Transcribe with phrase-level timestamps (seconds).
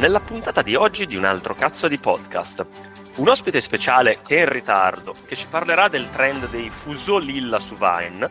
[0.00, 2.64] nella puntata di oggi di un altro cazzo di podcast.
[3.16, 7.60] Un ospite speciale che è in ritardo, che ci parlerà del trend dei fuso lilla
[7.60, 8.30] su Vine.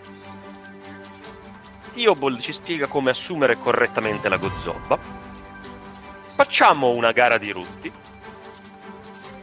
[1.94, 4.98] Theobald ci spiega come assumere correttamente la gozzoba.
[6.36, 7.91] Facciamo una gara di rutti.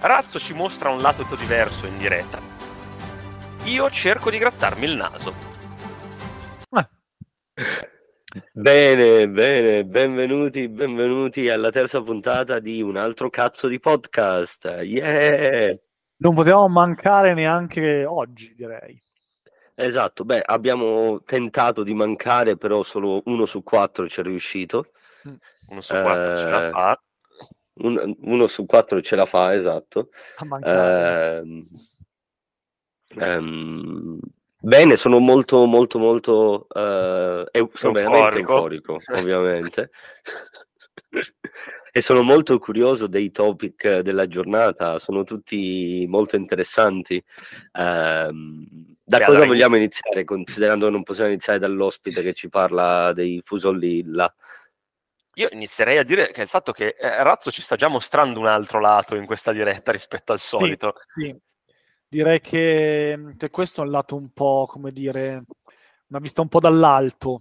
[0.01, 2.41] Razzo ci mostra un lato diverso in diretta.
[3.66, 5.33] Io cerco di grattarmi il naso.
[8.53, 14.81] Bene, bene, benvenuti, benvenuti alla terza puntata di un altro cazzo di podcast.
[14.83, 15.75] Yeah!
[16.19, 19.03] Non potevamo mancare neanche oggi, direi.
[19.75, 24.91] Esatto, beh, abbiamo tentato di mancare, però solo uno su quattro ci è riuscito.
[25.69, 27.03] Uno su quattro ce la Eh, fa.
[27.79, 30.11] Un- uno su quattro ce la fa, esatto.
[30.37, 31.39] A mancare.
[31.39, 31.67] Ehm,
[33.19, 34.19] ehm,
[34.66, 38.92] bene, sono molto, molto, molto, eh, eu- sono veramente Euforico.
[38.92, 39.91] euforico, ovviamente.
[41.92, 47.22] E sono molto curioso dei topic della giornata, sono tutti molto interessanti.
[47.72, 48.67] Ehm,
[49.03, 53.12] da Sì, cosa allora, vogliamo iniziare, considerando che non possiamo iniziare dall'ospite che ci parla
[53.12, 54.31] dei fusolli là?
[55.34, 58.47] Io inizierei a dire che il fatto che eh, Razzo ci sta già mostrando un
[58.47, 60.94] altro lato in questa diretta rispetto al solito.
[61.14, 61.34] Sì,
[62.09, 65.45] direi che, che questo è un lato un po', come dire,
[66.09, 67.39] una vista un po' dall'alto,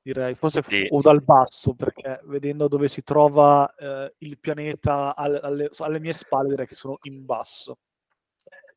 [0.00, 0.86] direi, forse Sì.
[0.90, 6.12] o dal basso, perché vedendo dove si trova eh, il pianeta al- alle, alle mie
[6.12, 7.78] spalle, direi che sono in basso.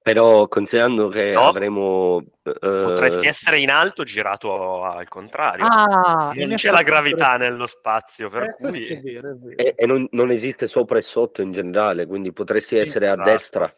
[0.02, 1.44] Però considerando che No.
[1.44, 2.24] avremo...
[2.42, 5.66] eh, Potresti essere in alto girato al contrario.
[5.68, 9.56] Ah, non c'è la gravità nello spazio, per eh, cui è vero, è vero.
[9.58, 13.22] E, e non, non esiste sopra e sotto in generale, quindi potresti Sì, essere esatto.
[13.22, 13.78] a destra.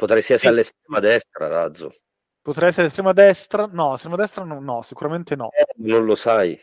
[0.00, 0.46] Potresti essere Sì.
[0.48, 1.92] all'estrema destra, Razzo.
[2.40, 3.66] Potrei essere estrema destra?
[3.70, 5.50] No, estrema destra no, no, sicuramente no.
[5.50, 6.58] Eh, non lo sai.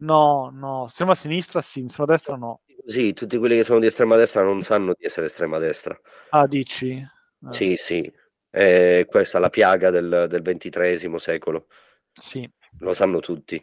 [0.00, 2.62] No, no, estrema sinistra sì, estrema destra no.
[2.86, 6.00] Sì, tutti quelli che sono di estrema destra non sanno di essere estrema destra.
[6.30, 6.92] Ah, dici?
[6.92, 8.10] Eh, Sì, sì.
[8.50, 11.66] Eh, questa è la piaga del, del ventitresimo secolo.
[12.12, 12.50] sì.
[12.78, 13.62] Lo sanno tutti.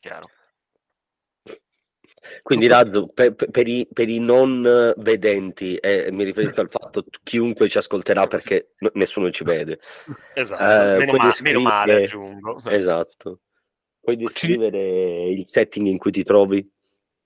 [0.00, 0.28] chiaro.
[2.42, 6.70] Quindi, Razzo, per, per- per i, per i non eh, vedenti, e mi riferisco al
[6.70, 9.80] fatto che chiunque ci ascolterà perché n- nessuno ci vede.
[10.34, 12.60] Esatto, Eh, meno, puoi ma- meno male descrivere- aggiungo.
[12.70, 13.40] Esatto.
[14.00, 16.72] Puoi descrivere il setting in cui ti trovi?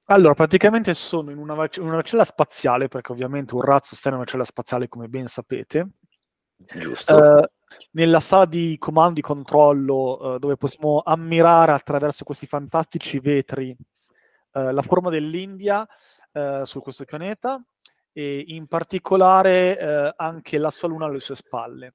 [0.07, 4.09] Allora, praticamente sono in una, vac- in una cella spaziale, perché ovviamente un razzo sta
[4.09, 5.89] in una cella spaziale, come ben sapete,
[6.57, 7.41] Giusto?
[7.43, 7.49] eh,
[7.93, 13.77] nella sala di comando e controllo, eh, dove possiamo ammirare attraverso questi fantastici vetri
[14.53, 15.87] eh, la forma dell'India
[16.33, 17.63] eh, su questo pianeta
[18.13, 21.95] e in particolare eh, anche la sua luna alle sue spalle.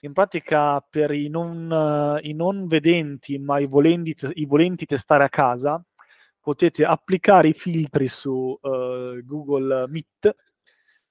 [0.00, 5.24] In pratica, per i non, eh, i non vedenti, ma i volenti, i volenti testare
[5.24, 5.82] a casa,
[6.40, 10.36] potete applicare i filtri su eh, Google Meet,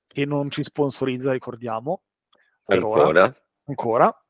[0.08, 2.04] che non ci sponsorizza, ricordiamo,
[2.64, 3.36] per ora, Ancora?
[3.66, 4.26] ancora.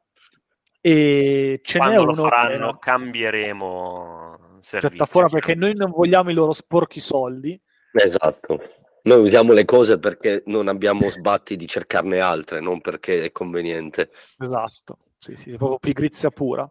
[0.81, 4.97] E ce n'è Quando lo uno che faranno è cambieremo servizio.
[4.97, 7.59] piattaforma perché noi non vogliamo i loro sporchi soldi.
[7.93, 8.61] Esatto.
[9.03, 14.09] Noi usiamo le cose perché non abbiamo sbatti di cercarne altre, non perché è conveniente.
[14.39, 16.67] Esatto, sì, sì, è proprio pigrizia pura.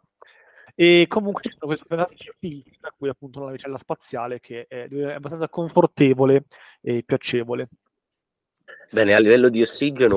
[0.74, 4.88] E comunque ci sono questi fantastici filtri, tra cui appunto una navicella spaziale che è,
[4.88, 6.46] è abbastanza confortevole
[6.80, 7.68] e piacevole.
[8.90, 10.16] Bene, a livello di ossigeno,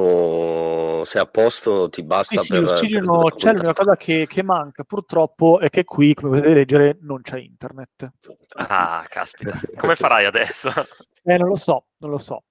[1.05, 2.61] se è a posto, ti basta Sì, sì, per...
[2.63, 6.53] per l'ossigeno tutta c'è, l'unica cosa che, che manca purtroppo è che qui, come potete
[6.53, 8.11] leggere, non c'è internet.
[8.55, 9.59] Ah, caspita.
[9.77, 10.69] Come farai adesso?
[11.23, 12.43] Eh, non lo so, non lo so.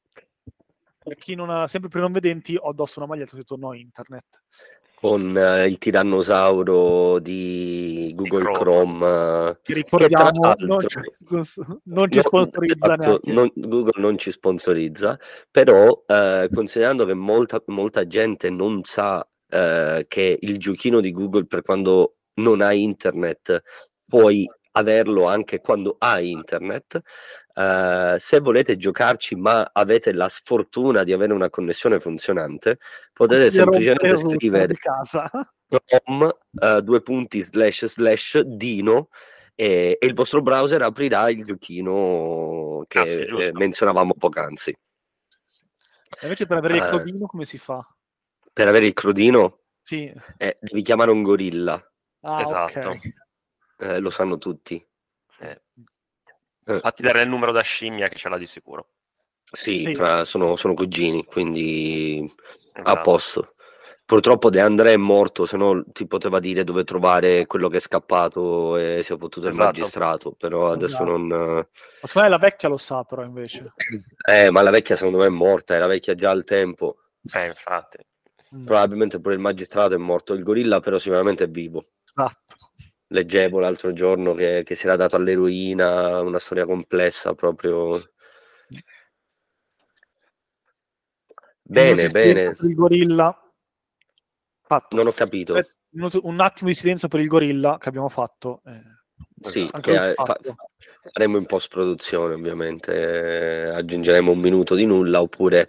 [0.99, 4.43] Per chi non ha, sempre per non vedenti, ho addosso una maglietta scritto no internet.
[4.99, 8.99] Con eh, il tirannosauro di Google Chrome.
[8.99, 9.49] Chrome.
[9.51, 14.17] eh, Ti che tra ricordiamo, non ci, l'altro- non ci sponsorizza esatto, non- Google non
[14.17, 15.19] ci sponsorizza,
[15.51, 21.45] però eh, considerando che molta, molta gente non sa eh, che il giochino di Google
[21.45, 23.62] per quando non hai internet
[24.09, 27.00] puoi averlo anche quando hai internet,
[27.55, 32.78] eh, se volete giocarci ma avete la sfortuna di avere una connessione funzionante,
[33.12, 34.75] potete Si semplicemente scrivere.
[35.69, 39.08] Chrome, eh, due punti slash slash Dino
[39.56, 44.72] e, e il vostro browser aprirà il giochino che Ah, sì, eh, menzionavamo poc'anzi.
[46.22, 46.90] Invece per avere il Eh.
[46.90, 47.84] codino come si fa?
[48.52, 50.12] Per avere il crodino Sì.
[50.38, 51.84] eh, devi chiamare un gorilla,
[52.22, 52.90] Ah, Esatto.
[52.90, 52.99] ok.
[53.78, 54.84] Eh, lo sanno tutti.
[55.40, 55.61] Eh,
[56.69, 58.88] Eh, Fatti dare il numero da scimmia che ce l'ha di sicuro.
[59.44, 59.94] sì, Sì.
[59.94, 62.28] fra- sono, sono cugini, quindi
[62.73, 63.00] a Esatto.
[63.02, 63.55] posto.
[64.05, 67.81] Purtroppo De André è morto, se no ti poteva dire dove trovare quello che è
[67.81, 69.62] scappato e si è potuto Esatto.
[69.70, 71.17] il magistrato, però adesso Esatto.
[71.17, 71.26] non...
[71.29, 71.67] Ma
[72.02, 73.72] secondo me la vecchia lo sa, però, invece.
[74.29, 76.99] Eh, ma la vecchia secondo me è morta, era vecchia già al tempo.
[77.32, 77.99] Eh, infatti.
[78.55, 78.64] Mm.
[78.64, 81.87] Probabilmente pure il magistrato è morto, il gorilla però sicuramente è vivo.
[82.05, 82.45] Esatto.
[83.08, 88.00] Leggevo l'altro giorno che, che si era dato all'eroina, una storia complessa proprio.
[91.62, 93.41] Bene, bene, il gorilla.
[94.62, 94.97] Fatto.
[94.97, 95.55] non ho capito.
[96.23, 98.61] Un attimo di silenzio per il gorilla che abbiamo fatto.
[98.67, 98.82] eh,
[99.41, 100.56] Sì, anche che, eh, fa- spazio.
[101.12, 105.69] faremo in post-produzione ovviamente, eh, aggiungeremo un minuto di nulla oppure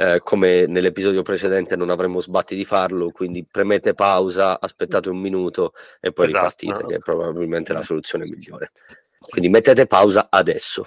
[0.00, 5.72] eh, come nell'episodio precedente non avremmo sbatti di farlo, quindi premete pausa, aspettate un minuto
[6.00, 6.54] e poi Esatto.
[6.62, 8.70] ripartite, che è probabilmente la soluzione migliore.
[9.18, 10.86] Quindi mettete pausa adesso.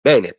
[0.00, 0.38] Bene,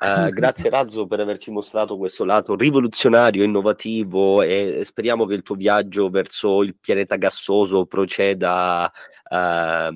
[0.00, 5.54] eh, grazie Razzo per averci mostrato questo lato rivoluzionario, innovativo e speriamo che il tuo
[5.54, 8.90] viaggio verso il pianeta gassoso proceda
[9.28, 9.92] Senza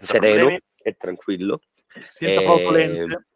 [0.00, 0.60] sereno problemi.
[0.82, 1.60] e tranquillo.
[2.08, 3.26] Senza Eh, flautolenze.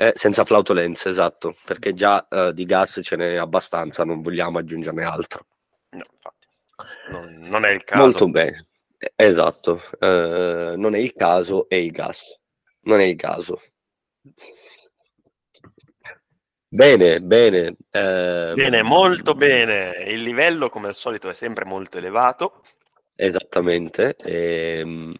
[0.00, 5.02] Eh, senza flautolenze, esatto, perché già eh, di gas ce n'è abbastanza, non vogliamo aggiungerne
[5.02, 5.46] altro.
[5.90, 6.46] No, infatti.
[7.10, 8.02] Non, non è il caso.
[8.02, 8.66] Molto bene,
[8.98, 12.38] Eh, esatto, eh, non è il caso, è il gas,
[12.82, 13.60] non è il caso.
[16.70, 17.76] Bene, bene.
[17.90, 20.04] ehm, Bene, molto bene.
[20.06, 22.62] Il livello, come al solito, è sempre molto elevato.
[23.14, 25.14] Esattamente, ehm,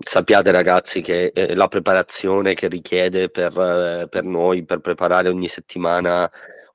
[0.00, 5.48] sappiate ragazzi che eh, la preparazione che richiede per, eh, per noi per preparare ogni
[5.48, 6.30] settimana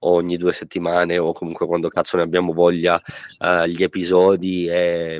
[0.07, 3.01] ogni due settimane o comunque quando cazzo ne abbiamo voglia
[3.39, 5.17] eh, gli episodi è,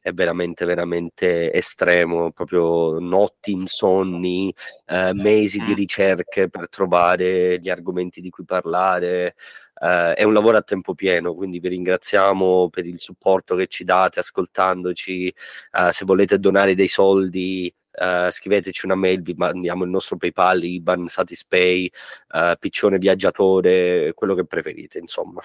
[0.00, 4.54] è veramente veramente estremo, proprio notti insonni,
[4.86, 5.74] eh, mesi di Mm.
[5.74, 9.34] ricerche per trovare gli argomenti di cui parlare.
[9.80, 13.84] Eh, è un lavoro a tempo pieno, quindi vi ringraziamo per il supporto che ci
[13.84, 15.26] date ascoltandoci.
[15.28, 20.62] Eh, se volete donare dei soldi, eh, scriveteci una mail, vi mandiamo il nostro PayPal,
[20.64, 21.90] IBAN, Satispay,
[22.34, 25.40] eh, Piccione Viaggiatore, quello che preferite, insomma.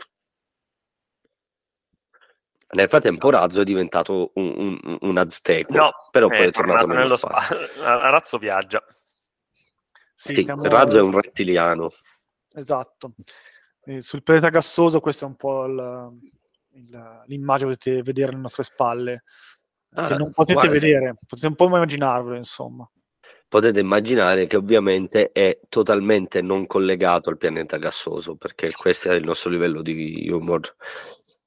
[2.70, 6.86] Nel frattempo Razzo è diventato un, un, un azteco, No, però poi è è tornato
[6.86, 7.56] nello nello spazio.
[7.66, 7.84] spazio.
[8.12, 8.84] Razzo viaggia.
[10.14, 11.92] Sì, siamo- Razzo è un rettiliano.
[12.54, 13.14] Esatto.
[13.86, 16.20] Eh, sul pianeta gassoso questa è un po' il-
[16.74, 19.24] il- l'immagine che potete vedere alle nostre spalle,
[19.90, 22.90] che Ah, non potete guarda, vedere, potete un po' immaginarvelo, insomma.
[23.48, 29.24] potete immaginare che ovviamente è totalmente non collegato al pianeta gassoso, perché questo è il
[29.24, 30.76] nostro livello di humor.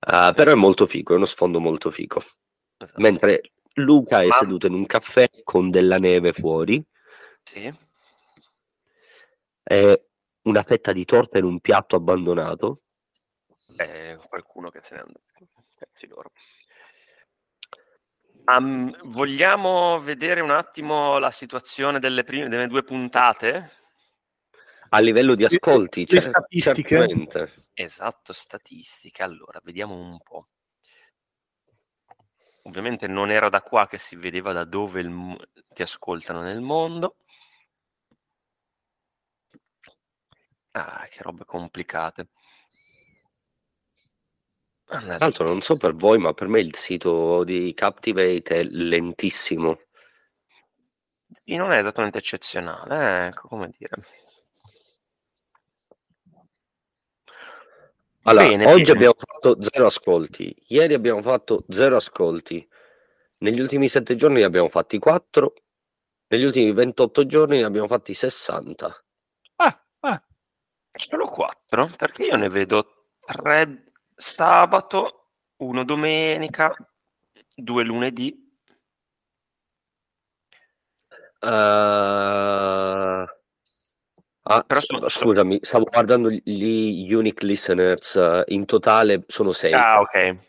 [0.00, 2.22] Ah, però è molto figo, è uno sfondo molto figo.
[2.78, 3.00] Esatto.
[3.00, 6.82] Mentre Luca è Ma- seduto in un caffè con della neve fuori
[7.42, 7.72] Sì.
[10.42, 12.80] una fetta di torta in un piatto abbandonato.
[13.76, 15.20] Eh, qualcuno che se ne andò.
[15.76, 16.32] Cazzi loro.
[18.50, 23.70] Am- vogliamo vedere un attimo la situazione delle, prime, delle due puntate?
[24.88, 27.06] A livello di ascolti, le statistiche?
[27.06, 27.52] certamente.
[27.74, 29.22] Esatto, statistiche.
[29.22, 30.48] Allora, vediamo un po'.
[32.64, 37.18] Ovviamente non era da qua che si vedeva da dove il ti ascoltano nel mondo.
[40.72, 42.30] Ah, che robe complicate.
[44.90, 49.78] Tra l'altro non so per voi, ma per me il sito di Captivate è lentissimo.
[51.44, 53.94] Sì, non è esattamente eccezionale, eh, ecco come dire.
[58.24, 58.92] Allora, Bene, oggi bene.
[58.92, 62.68] abbiamo fatto zero ascolti, ieri abbiamo fatto zero ascolti,
[63.38, 65.54] negli ultimi sette giorni ne abbiamo fatti quattro,
[66.26, 69.04] negli ultimi 28 giorni ne abbiamo fatti 60.
[69.56, 70.22] Ah, ah,
[70.92, 71.88] Solo quattro?
[71.96, 73.89] Perché io ne vedo tre
[74.20, 76.74] sabato, uno domenica,
[77.56, 78.48] due lunedì.
[81.42, 81.46] Eh,
[84.42, 89.72] ah, Però sono- scusami, stavo guardando gli unique listeners, eh, in totale sono sei.
[89.72, 90.48] Ah, ok.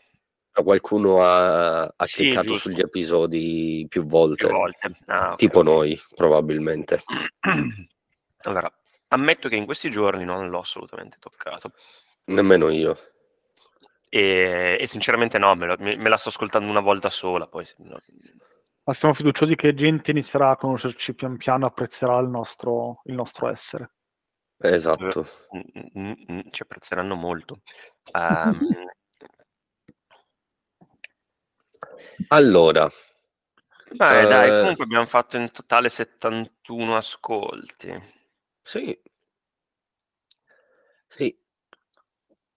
[0.52, 2.68] Qualcuno ha, ha Sì, cliccato giusto.
[2.68, 4.96] sugli episodi più volte, Più volte.
[5.06, 5.36] Ah, ok.
[5.36, 7.02] tipo noi, probabilmente.
[8.42, 8.70] Allora,
[9.08, 11.72] ammetto che in questi giorni non l'ho assolutamente toccato.
[12.24, 12.98] Nemmeno io.
[14.14, 17.46] E, e sinceramente no, me, lo- me- me la sto ascoltando una volta sola.
[17.46, 17.98] Poi no-
[18.84, 23.48] ma siamo fiduciosi che gente inizierà a conoscerci pian piano, apprezzerà il nostro, il nostro
[23.48, 23.92] essere.
[24.58, 25.26] Esatto.
[25.98, 27.62] Mm, ci apprezzeranno molto.
[28.12, 28.58] Ehm,
[32.28, 32.88] Allora,
[33.94, 34.60] Beh, dai, Eh.
[34.60, 37.92] comunque abbiamo fatto in totale 71 ascolti.
[38.62, 38.98] sì,
[41.08, 41.38] sì.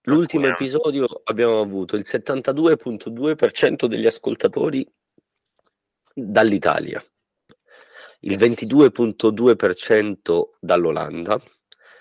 [0.08, 4.88] L'ultimo episodio abbiamo avuto il 72.2% degli ascoltatori
[6.14, 7.02] dall'Italia,
[8.20, 8.40] il Yes.
[8.40, 11.42] 22.2% dall'Olanda,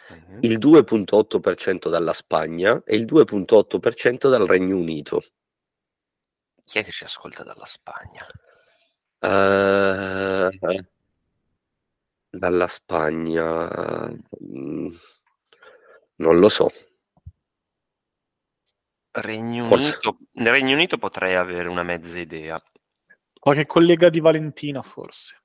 [0.10, 0.38] Mhm.
[0.42, 5.24] il 2.8% dalla Spagna e il 2.8% dal Regno Unito.
[6.64, 8.28] Chi è che ci ascolta dalla Spagna?
[9.20, 10.50] Eh,
[12.30, 14.12] dalla Spagna,
[14.44, 14.88] mm,
[16.18, 16.72] non lo so.
[19.15, 19.72] Regno.
[19.72, 22.62] Unito, nel Regno Unito potrei avere una mezza idea.
[23.39, 25.41] Qualche collega di Valentina, forse.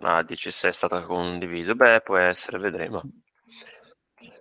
[0.00, 1.74] Ah, dici se è stata condiviso.
[1.74, 3.02] Beh, può essere, vedremo.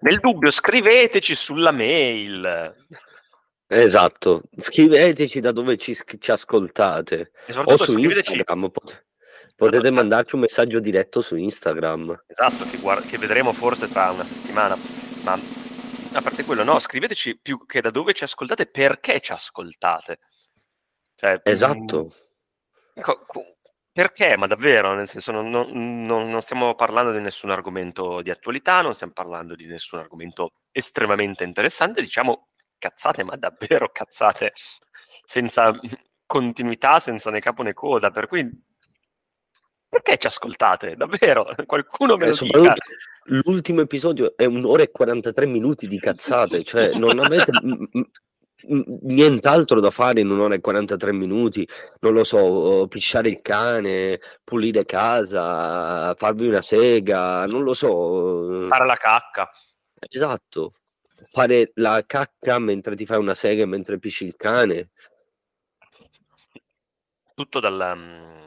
[0.02, 2.76] Nel dubbio, scriveteci sulla mail.
[3.68, 8.34] Esatto, scriveteci da dove ci, ci ascoltate E o soprattutto su scriveteci.
[8.34, 8.70] Instagram.
[8.70, 9.06] pot-
[9.56, 12.24] potete mandarci un messaggio diretto su Instagram.
[12.28, 14.78] Esatto, che, guard- che vedremo forse tra una settimana.
[15.24, 15.40] Ma
[16.18, 20.20] a parte quello, no, scriveteci più che da dove ci ascoltate, perché ci ascoltate.
[21.16, 22.10] Cioè, Esatto,
[22.98, 23.56] mm, co- co-
[23.92, 24.38] perché?
[24.38, 28.94] Ma davvero, nel senso, non, non- non- stiamo parlando di nessun argomento di attualità, non
[28.94, 34.54] stiamo parlando di nessun argomento estremamente interessante, diciamo cazzate, ma davvero cazzate,
[35.24, 35.78] senza
[36.26, 38.50] continuità, senza né capo né coda, per cui
[39.90, 40.96] perché ci ascoltate?
[40.96, 41.48] Davvero?
[41.66, 42.74] Qualcuno me lo dica.
[43.26, 47.52] L'ultimo episodio è un'ora e 43 minuti di cazzate, cioè non avete
[48.68, 51.68] nient'altro da fare in un'ora e 43 minuti,
[52.00, 58.68] non lo so, pisciare il cane, pulire casa, farvi una sega, non lo so.
[58.68, 59.50] Fare la cacca.
[60.10, 60.74] Esatto,
[61.32, 64.92] fare la cacca mentre ti fai una sega e mentre pisci il cane.
[67.34, 68.45] Tutto dal, mm,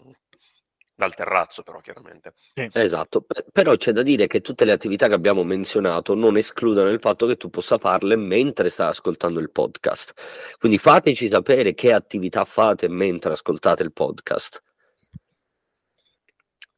[0.98, 2.34] dal terrazzo, però, chiaramente.
[2.72, 6.88] Esatto, P- però c'è da dire che tutte le attività che abbiamo menzionato non escludono
[6.88, 10.12] il fatto che tu possa farle mentre stai ascoltando il podcast.
[10.58, 14.60] Quindi fateci sapere che attività fate mentre ascoltate il podcast.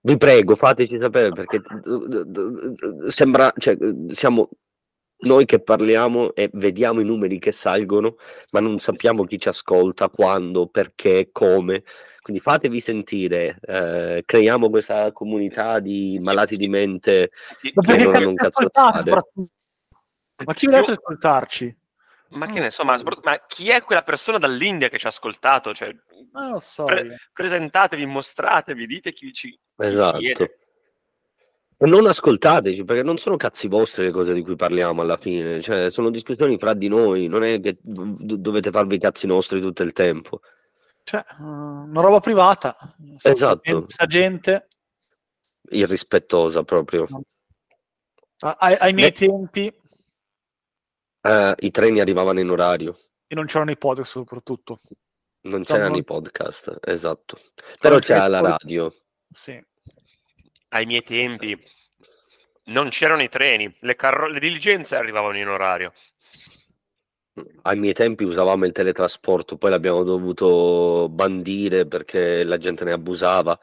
[0.03, 1.63] Vi prego, fateci sapere perché
[3.09, 3.75] sembra, cioè,
[4.09, 4.51] siamo
[5.21, 8.17] noi che parliamo e vediamo i numeri che salgono,
[8.51, 11.85] ma non sappiamo chi ci ascolta, quando, perché, come.
[12.21, 18.15] Quindi fatevi sentire, eh, creiamo questa comunità di malati di mente Chi- Ma che non
[18.15, 19.11] hanno un cazzo da fare.
[20.45, 21.79] Ma chi volete ascoltarci?
[22.31, 25.75] Ma che ne so, ma, ma chi è quella persona dall'India che ci ha ascoltato?
[25.75, 25.93] Cioè,
[26.31, 26.85] Ma non lo so.
[26.85, 30.19] Pre- presentatevi, mostratevi, dite chi, ci, chi Esatto.
[30.19, 30.59] siete.
[31.77, 35.61] E non ascoltateci, perché non sono cazzi vostri le cose di cui parliamo alla fine,
[35.63, 39.61] cioè sono discussioni fra di noi, non è che do- dovete farvi i cazzi nostri
[39.61, 40.41] tutto il tempo.
[41.03, 42.77] Cioè, una roba privata.
[43.17, 43.85] Sta- Esatto.
[43.89, 44.69] Sta gente
[45.71, 47.07] Irrispettosa proprio.
[48.41, 49.17] a- ai, ai miei Beh.
[49.17, 49.75] tempi
[51.23, 54.79] Eh, I treni arrivavano in orario, e non c'erano i podcast soprattutto.
[55.43, 57.39] non c'erano non- i podcast, esatto.
[57.79, 58.95] Però c'era c'era la poi- radio.
[59.29, 59.63] Sì.
[60.73, 61.59] Ai miei tempi
[62.67, 65.93] non c'erano i treni, le, carro- le diligenze arrivavano in orario.
[67.63, 73.59] Ai miei tempi usavamo il teletrasporto, poi l'abbiamo dovuto bandire perché la gente ne abusava.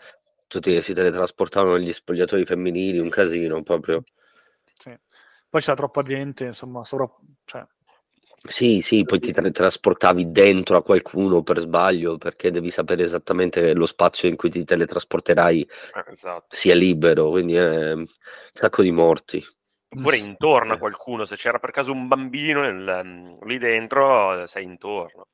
[0.48, 4.04] Tutti che si teletrasportavano negli spogliatoi femminili, un casino proprio.
[4.80, 4.96] sì.
[5.50, 7.10] Poi c'era troppa gente, insomma, sopra-
[7.46, 7.66] cioè,
[8.48, 13.74] Sì, sì, poi ti teletrasportavi dentro a qualcuno per sbaglio perché devi sapere esattamente che
[13.74, 16.56] lo spazio in cui ti teletrasporterai Eh, esatto.
[16.56, 18.06] sia libero, quindi è un
[18.54, 19.44] sacco di morti.
[19.98, 20.80] Oppure intorno a Eh.
[20.80, 25.28] qualcuno, se c'era per caso un bambino nel- mm, lì dentro, sei intorno.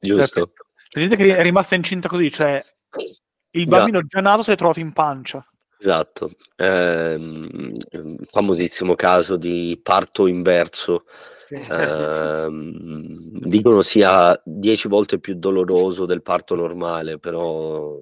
[0.00, 0.50] Giusto?
[0.88, 2.64] C'è gente che è rimasta incinta così, cioè
[3.50, 5.46] il bambino già nato si è trovato in pancia.
[5.80, 6.32] Esatto.
[6.56, 7.76] Ehm,
[8.26, 11.04] famosissimo caso di parto inverso.
[11.36, 11.54] Sì.
[11.54, 17.96] Ehm, dicono sia dieci volte più doloroso del parto normale, però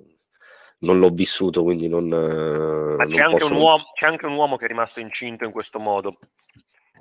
[0.86, 4.26] non l'ho vissuto, quindi non, eh, Ma non c'è anche, posso- un uomo, c'è anche
[4.26, 6.18] un uomo che è rimasto incinto in questo modo.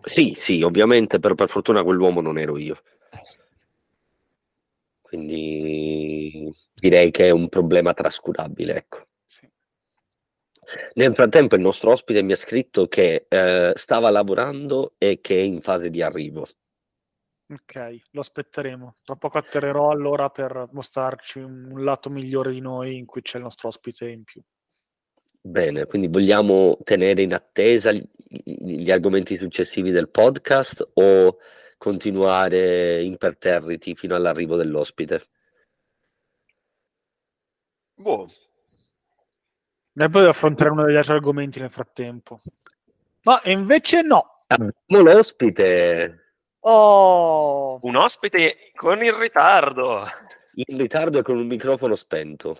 [0.03, 2.81] Sì, sì, ovviamente, però per fortuna quell'uomo non ero io.
[5.01, 9.07] Quindi direi che è un problema trascurabile, ecco.
[9.25, 9.49] Sì.
[10.95, 15.43] Nel frattempo il nostro ospite mi ha scritto che eh, stava lavorando e che è
[15.43, 16.47] in fase di arrivo.
[17.47, 18.95] Ok, lo aspetteremo.
[19.03, 23.43] Tra poco atterrerò allora per mostrarci un, lato migliore di noi in cui c'è il
[23.43, 24.41] nostro ospite in più.
[25.41, 31.37] Bene, quindi vogliamo tenere in attesa gli, gli argomenti successivi del podcast o
[31.77, 35.21] continuare imperterriti fino all'arrivo dell'ospite.
[37.93, 38.27] Boh.
[39.93, 42.41] E poi affrontare uno degli altri argomenti nel frattempo.
[43.23, 44.45] Ma invece no.
[44.47, 46.24] Abbiamo l'ospite.
[46.67, 50.03] Oh, Un ospite con il ritardo.
[50.55, 52.55] in ritardo e con un microfono spento.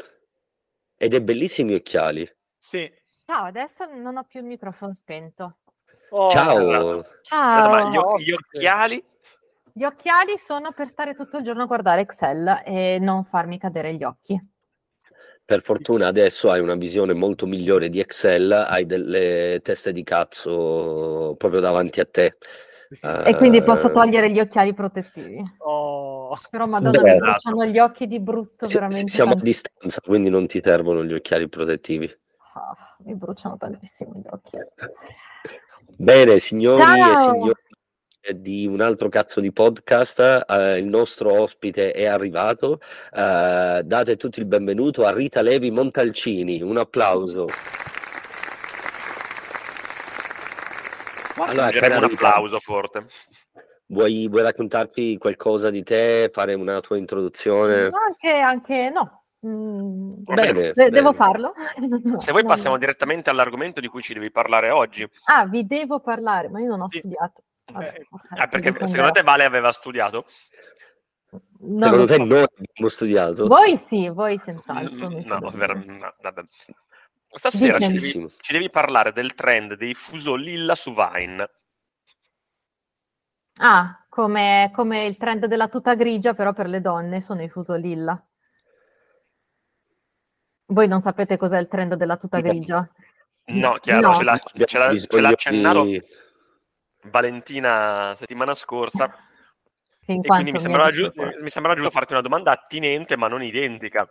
[0.96, 2.30] Ed è bellissimi occhiali.
[2.58, 2.92] sì.
[3.28, 5.58] Ciao, adesso non ho più il microfono spento.
[6.10, 7.04] Oh, Ciao.
[7.24, 7.70] Ciao.
[7.70, 9.04] Ma gli, gli occhiali?
[9.74, 13.96] Gli occhiali sono per stare tutto il giorno a guardare Excel e non farmi cadere
[13.96, 14.40] gli occhi.
[15.44, 21.34] Per fortuna adesso hai una visione molto migliore di Excel, hai delle teste di cazzo
[21.40, 22.38] proprio davanti a te.
[23.26, 25.42] E quindi posso Eh, togliere gli occhiali protettivi.
[25.60, 26.38] Oh.
[26.50, 27.32] Però madonna Beh, mi esatto.
[27.32, 29.12] bruciano gli occhi di brutto, veramente.
[29.12, 29.46] siamo a tanto.
[29.50, 32.14] distanza, quindi non ti servono gli occhiali protettivi.
[32.54, 32.76] Ah,
[33.06, 34.52] mi bruciano tantissimo gli occhi.
[35.98, 37.32] Bene, signori e Ciao.
[37.32, 37.54] signori
[38.36, 42.80] di un altro cazzo di podcast, eh, il nostro ospite è arrivato.
[43.14, 46.62] Eh, date tutti il benvenuto a Rita Levi Montalcini.
[46.62, 47.46] Un applauso.
[51.38, 53.06] Allora, un applauso forte.
[53.88, 57.90] Vuoi, vuoi raccontarci qualcosa di te, fare una tua introduzione?
[57.90, 59.24] No, Anche, anche no.
[59.46, 61.16] Mm, Bene, de- devo bene.
[61.16, 61.54] farlo?
[62.18, 62.82] Se vuoi No, passiamo no.
[62.82, 65.08] direttamente all'argomento di cui ci devi parlare oggi.
[65.26, 66.98] Ah, vi devo parlare, ma io non ho Sì.
[67.00, 67.44] studiato.
[67.72, 70.26] Vabbè, Eh, ok, Ah, perché secondo te Vale aveva studiato?
[71.60, 72.24] Non Secondo te so.
[72.24, 73.48] noi abbiamo studiato?
[73.48, 75.10] Voi sì, voi senz'altro.
[75.10, 76.42] Mm, No, ver- no, vabbè.
[77.38, 81.50] Stasera ci devi, ci devi parlare del trend dei fuso lilla su Vine.
[83.58, 87.76] Ah, come, come il trend della tuta grigia, però per le donne sono i fuso
[87.76, 88.22] lilla.
[90.68, 92.90] Voi non sapete cos'è il trend della tuta grigia?
[93.48, 94.14] No, chiaro, No.
[94.16, 96.02] ce l'ha, ce l'ha- ce l'ha accennato di-
[97.04, 99.14] Valentina settimana scorsa
[100.06, 103.28] e quindi mi sembrava, ha giu- detto- mi sembrava giusto farti una domanda attinente ma
[103.28, 104.08] non identica.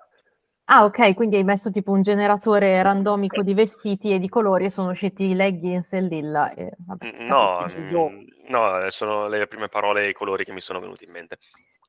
[0.67, 4.71] Ah, ok, quindi hai messo tipo un generatore randomico di vestiti e di colori e
[4.71, 6.55] sono usciti i leggings e il lilla.
[6.55, 10.63] E, vabbè, Mm, No, mm, no, sono le prime parole e i colori che mi
[10.63, 11.39] sono venuti in mente.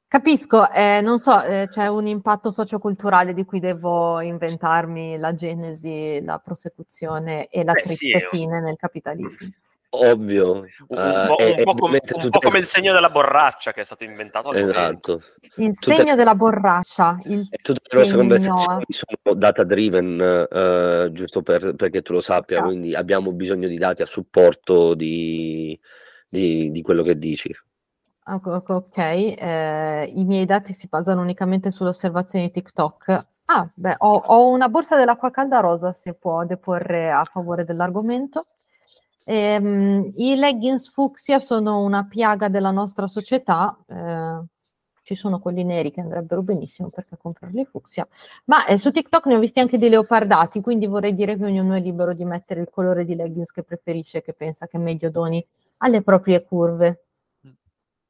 [0.08, 6.22] Capisco, eh, non so, eh, c'è un impatto socioculturale di cui devo inventarmi la genesi,
[6.22, 9.50] la prosecuzione e la Beh, sì, triste fine nel capitalismo.
[9.96, 10.52] Ovvio.
[10.88, 13.72] Un, Eh, po', un po' com- ovviamente un tutte- po' come il segno della borraccia
[13.72, 14.52] che è stato inventato.
[14.54, 15.22] Esatto.
[15.58, 18.18] Il Tutte- segno della borraccia, il E tutte le nostre segno...
[18.18, 22.72] conversazioni sono data driven, eh, giusto per- perché tu lo sappia, Esatto.
[22.72, 25.80] quindi abbiamo bisogno di dati a supporto di,
[26.28, 27.50] di- di quello che dici.
[28.28, 33.26] Ok, eh, i miei dati si basano unicamente sulle osservazioni di TikTok.
[33.46, 38.48] Ah, beh, ho, ho una borsa dell'acqua calda rosa, se può deporre a favore dell'argomento.
[39.26, 43.78] Ehm, I leggings fucsia sono una piaga della nostra società.
[43.88, 44.44] eh,
[45.06, 48.08] ci sono quelli neri che andrebbero benissimo perché comprarli fucsia.
[48.46, 51.76] Ma eh, su TikTok ne ho visti anche dei leopardati, quindi vorrei dire che ognuno
[51.76, 55.46] è libero di mettere il colore di leggings che preferisce, che pensa che meglio doni
[55.78, 57.06] alle proprie curve.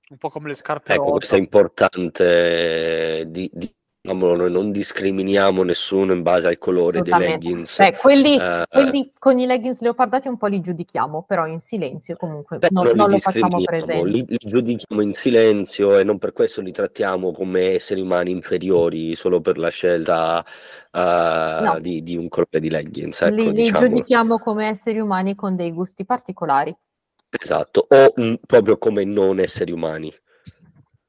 [0.07, 3.75] Un po' come le scarpe Ecco, questo è importante, di, di-
[4.05, 7.77] diciamolo, noi non discriminiamo nessuno in base al colore dei leggings.
[7.77, 12.15] Beh, quelli, Eh, quelli con i leggings leopardati un po' li giudichiamo, però in silenzio
[12.15, 14.07] comunque Beh, non, non lo facciamo presente.
[14.07, 19.15] li, li giudichiamo in silenzio e non per questo li trattiamo come esseri umani inferiori
[19.15, 20.43] solo per la scelta
[20.91, 21.79] eh, No.
[21.79, 23.21] di, di un colore di leggings.
[23.21, 23.79] Ecco, li, li diciamo.
[23.87, 26.75] giudichiamo come esseri umani con dei gusti particolari.
[27.37, 30.13] Esatto, o mm, proprio come non esseri umani,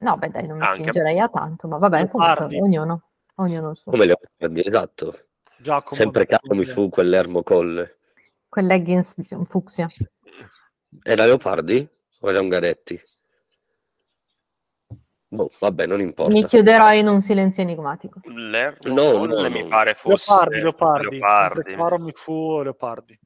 [0.07, 0.83] No, beh, dai, non mi Anche.
[0.83, 3.03] spingerei a tanto, ma vabbè, comunque, ognuno,
[3.37, 3.91] ognuno il suo.
[3.91, 5.19] come le leopardi, esatto.
[5.59, 7.99] Giacomo, Sempre caro mi fu quell'ermo colle.
[8.49, 9.17] Quel leggings
[9.49, 9.89] fucsia.
[11.03, 11.89] Era leopardi
[12.21, 13.01] o era Ungaretti?
[15.27, 16.33] Boh, vabbè, non importa.
[16.33, 18.21] Mi chiuderò in un silenzio enigmatico.
[18.29, 19.69] L'ermo No, Colle no, mi no.
[19.69, 21.19] pare fosse Leopardi, leopardi.
[21.19, 22.05] Leopardi.
[22.05, 23.19] Mi fu leopardi.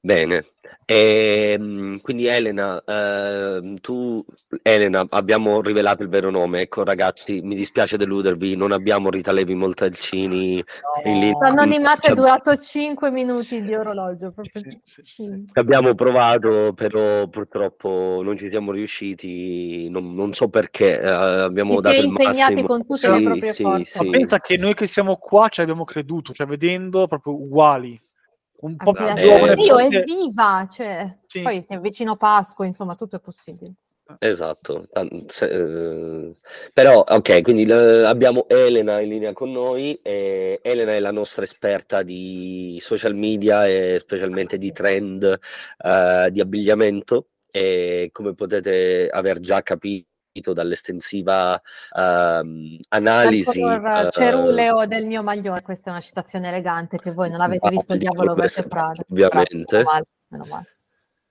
[0.00, 0.44] Bene,
[0.90, 4.24] Ehm, quindi Elena, ehm, tu,
[4.62, 6.62] Elena, abbiamo rivelato il vero nome.
[6.62, 10.64] Ecco, ragazzi, mi dispiace deludervi, non abbiamo Rita Levi Montalcini
[11.04, 11.36] in linea.
[11.40, 14.32] L'anonimato è durato 5 minuti di orologio.
[14.32, 15.44] Proprio Sì, sì, sì.
[15.52, 19.90] Abbiamo provato, però purtroppo non ci siamo riusciti.
[19.90, 20.98] Non, non so perché.
[21.02, 22.66] eh, abbiamo Vi dato si è il impegnati massimo.
[22.66, 23.98] con tutte Sì, le proprie sì, forze.
[23.98, 24.10] Ma sì.
[24.10, 28.00] pensa che noi che siamo qua ci abbiamo creduto, cioè vedendo proprio uguali.
[28.60, 30.68] Un po' più Eh, giovane, Dio, è viva!
[30.72, 31.42] Cioè, Sì.
[31.42, 33.74] Poi si è vicino Pasqua, insomma, tutto è possibile.
[34.20, 34.86] Esatto,
[35.26, 36.34] se- eh,
[36.72, 41.42] però ok, quindi eh, abbiamo Elena in linea con noi e Elena è la nostra
[41.42, 45.38] esperta di social media e specialmente di trend
[45.84, 50.07] eh, di abbigliamento e come potete aver già capito
[50.40, 51.60] dall'estensiva
[51.96, 57.40] ehm, analisi eh, ceruleo del mio maglione, questa è una citazione elegante che voi non
[57.40, 59.02] avete visto il diavolo veste Prada.
[59.08, 59.76] ovviamente.
[59.76, 60.77] Meno male, meno male.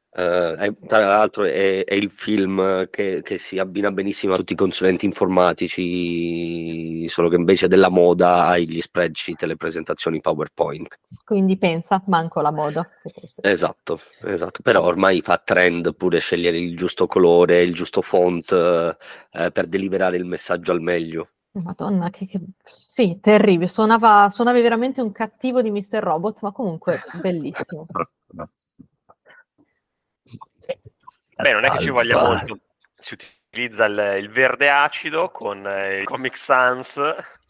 [0.10, 4.56] Eh, tra l'altro è, è il film che, che si abbina benissimo a tutti i
[4.56, 10.98] consulenti informatici, solo che invece della moda hai gli spreadsheet e le presentazioni PowerPoint.
[11.24, 12.90] Quindi pensa, manco la moda.
[13.42, 14.62] Esatto, esatto.
[14.64, 18.98] Però ormai fa trend pure scegliere il giusto colore, il giusto font eh,
[19.32, 21.30] eh, per deliberare il messaggio al meglio.
[21.52, 23.68] Madonna, che, che- sì, terribile.
[23.68, 26.00] Suonava, suonavi veramente un cattivo di Mr.
[26.00, 27.86] Robot, ma comunque bellissimo.
[31.38, 32.30] Beh, non è che ci voglia Alba.
[32.36, 32.60] molto.
[32.96, 33.14] Si
[33.50, 37.00] utilizza il, il verde acido con eh, il Comic Sans.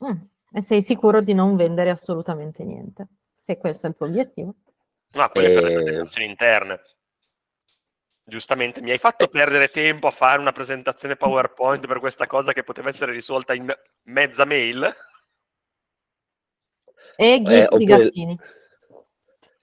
[0.06, 0.12] Mm,
[0.52, 3.08] E sei sicuro di non vendere assolutamente niente?
[3.45, 4.56] Se questo è il tuo obiettivo.
[5.12, 5.73] No, quelle per le Eh.
[5.73, 6.82] presentazioni interne.
[8.23, 12.63] Giustamente, mi hai fatto perdere tempo a fare una presentazione PowerPoint per questa cosa che
[12.63, 13.73] poteva essere risolta in
[14.04, 14.93] mezza mail.
[17.15, 18.38] E gif di oppure- gattini.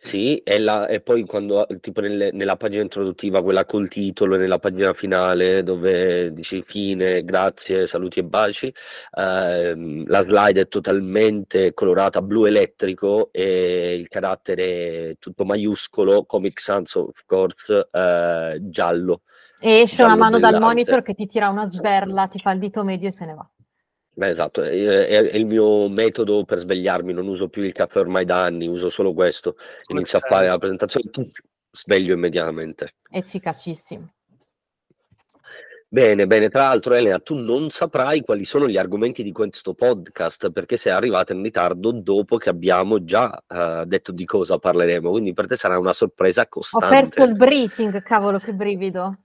[0.06, 4.38] Sì, e, la- e poi quando tipo nelle- nella pagina introduttiva, quella col titolo, e
[4.38, 8.72] nella pagina finale dove dici fine, grazie, saluti e baci,
[9.16, 16.60] ehm, la slide è totalmente colorata blu elettrico e il carattere è tutto maiuscolo, Comic
[16.60, 19.22] Sans of course, eh, giallo.
[19.58, 20.66] E esce una mano dal brillante.
[20.66, 23.48] monitor che ti tira una sberla, ti fa il dito medio e se ne va.
[24.16, 24.70] Beh, esatto, è,
[25.06, 28.68] è- è il mio metodo per svegliarmi, non uso più il caffè ormai da anni,
[28.68, 29.56] uso solo questo.
[29.88, 31.10] Inizio a fare la presentazione,
[31.72, 32.94] sveglio immediatamente.
[33.10, 34.12] Efficacissimo.
[35.88, 36.48] Bene, bene.
[36.48, 40.92] Tra l'altro, Elena, tu non saprai quali sono gli argomenti di questo podcast perché sei
[40.92, 45.08] arrivata in ritardo dopo che abbiamo già eh, detto di cosa parleremo.
[45.10, 46.94] Quindi per te sarà una sorpresa Ho costante.
[46.96, 49.18] perso il briefing, cavolo, che brivido.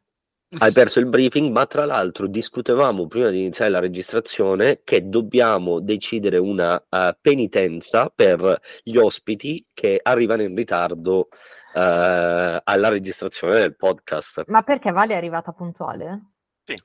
[0.58, 5.80] Hai perso il briefing, ma tra l'altro discutevamo prima di iniziare la registrazione che dobbiamo
[5.80, 11.28] decidere una eh, penitenza per gli ospiti che arrivano in ritardo
[11.76, 14.46] eh, alla registrazione del podcast.
[14.48, 16.32] Ma perché Vale è arrivata puntuale?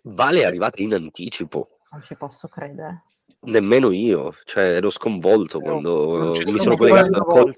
[0.02, 1.78] Vale è arrivata in anticipo.
[1.90, 3.04] Non ci posso credere.
[3.40, 7.50] Nemmeno io, cioè ero sconvolto Eh, quando mi sono collegato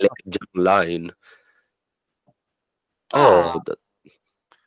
[0.53, 1.17] online.
[3.09, 3.55] Ah.
[3.55, 3.79] Oh, d-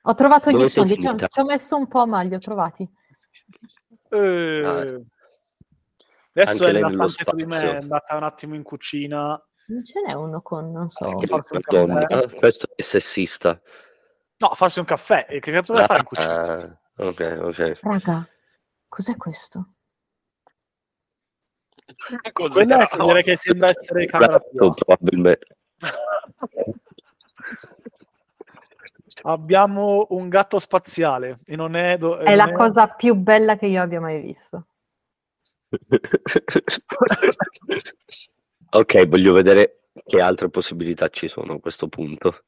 [0.03, 2.39] Ho trovato Dove gli sfondi, ci ho, ci ho messo un po' ma li ho
[2.39, 2.89] trovati.
[4.09, 5.01] Eh, Ah.
[6.31, 9.43] Adesso Anche è nello stanza di me, è andata un attimo in cucina.
[9.67, 11.09] Non ce n'è uno con, non so.
[11.09, 12.37] Madonna, caffè.
[12.37, 13.59] questo è sessista.
[14.37, 15.25] No, farsi un caffè.
[15.27, 16.43] Che cazzo deve fare in cucina?
[16.53, 17.79] Ah, ok, ok.
[17.81, 18.27] Raga,
[18.87, 19.73] cos'è questo?
[22.31, 22.87] Cos'era?
[22.87, 25.57] Quella è direi che sembra essere camera probabilmente.
[29.23, 31.97] Abbiamo un gatto spaziale e non è...
[31.97, 34.67] do- È non la cosa più bella che io abbia mai visto.
[38.71, 42.45] ok, voglio vedere che altre possibilità ci sono a questo punto.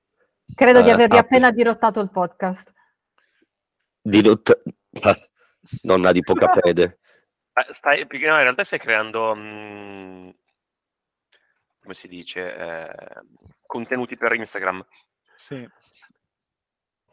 [0.53, 2.71] Credo di Eh, avervi ah, appena dirottato il podcast.
[4.01, 4.61] Di rot-
[5.01, 5.17] ah,
[5.81, 6.99] Donna di poca fede.
[7.53, 10.29] Eh, Stai, no, in realtà stai creando, mm,
[11.81, 12.89] come si dice, eh,
[13.65, 14.85] contenuti per Instagram
[15.35, 15.67] Sì.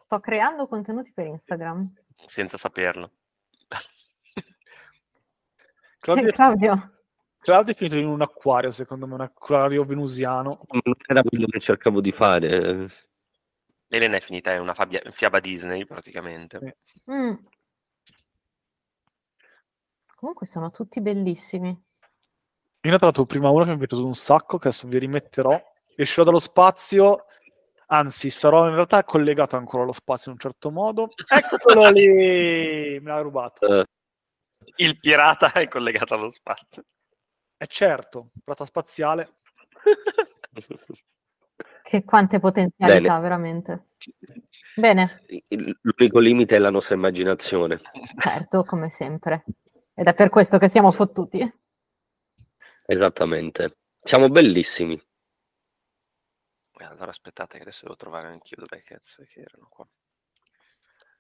[0.09, 1.93] Sto creando contenuti per Instagram.
[2.25, 3.11] senza saperlo.
[6.01, 6.93] Claudio, Eh, Claudio,
[7.41, 10.63] Claudio è finito in un acquario, secondo me, un acquario venusiano.
[10.71, 12.89] Non era quello che cercavo di fare.
[13.89, 16.59] Elena è finita in una fabbia- fiaba Disney praticamente.
[16.85, 17.11] Sì.
[17.13, 17.35] Mm.
[20.15, 21.69] Comunque sono tutti bellissimi.
[21.69, 21.79] Io
[22.81, 25.63] ne ho trovato prima uno che mi è piaciuto un sacco, che adesso vi rimetterò.
[25.97, 27.27] Escerò dallo spazio,
[27.91, 31.09] anzi sarò in realtà collegato ancora allo spazio in un certo modo.
[31.29, 32.99] Eccolo lì!
[33.03, 33.81] Me l'ha rubato.
[33.81, 33.85] Eh,
[34.77, 36.85] Il pirata è collegato allo spazio.
[37.57, 39.37] E certo, prata spaziale.
[41.89, 43.87] Che quante potenzialità, veramente.
[44.77, 47.81] Bene, il- L'unico limite è la nostra immaginazione.
[48.19, 49.45] certo, come sempre.
[49.95, 51.51] Ed è per questo che siamo fottuti.
[52.85, 53.79] Esattamente.
[54.03, 55.01] Siamo bellissimi.
[56.87, 59.87] Allora aspettate che adesso devo trovare anch'io dove cazzo che erano qua.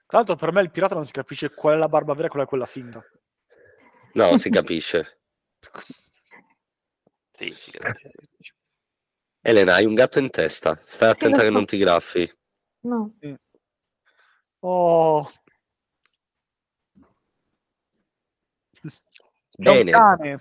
[0.07, 2.31] Tra l'altro per me il pirata non si capisce qual è la barba vera e
[2.31, 3.05] qual è quella finta.
[4.14, 5.21] No, si capisce.
[7.38, 8.53] Sì, sì, capisci, sì, capisci.
[9.42, 10.77] Elena, hai un gatto in testa.
[10.85, 12.29] Stai Sì, attenta che non ti graffi.
[12.81, 13.14] No,
[14.61, 15.31] Oh,
[18.83, 20.40] è un Bene, cane.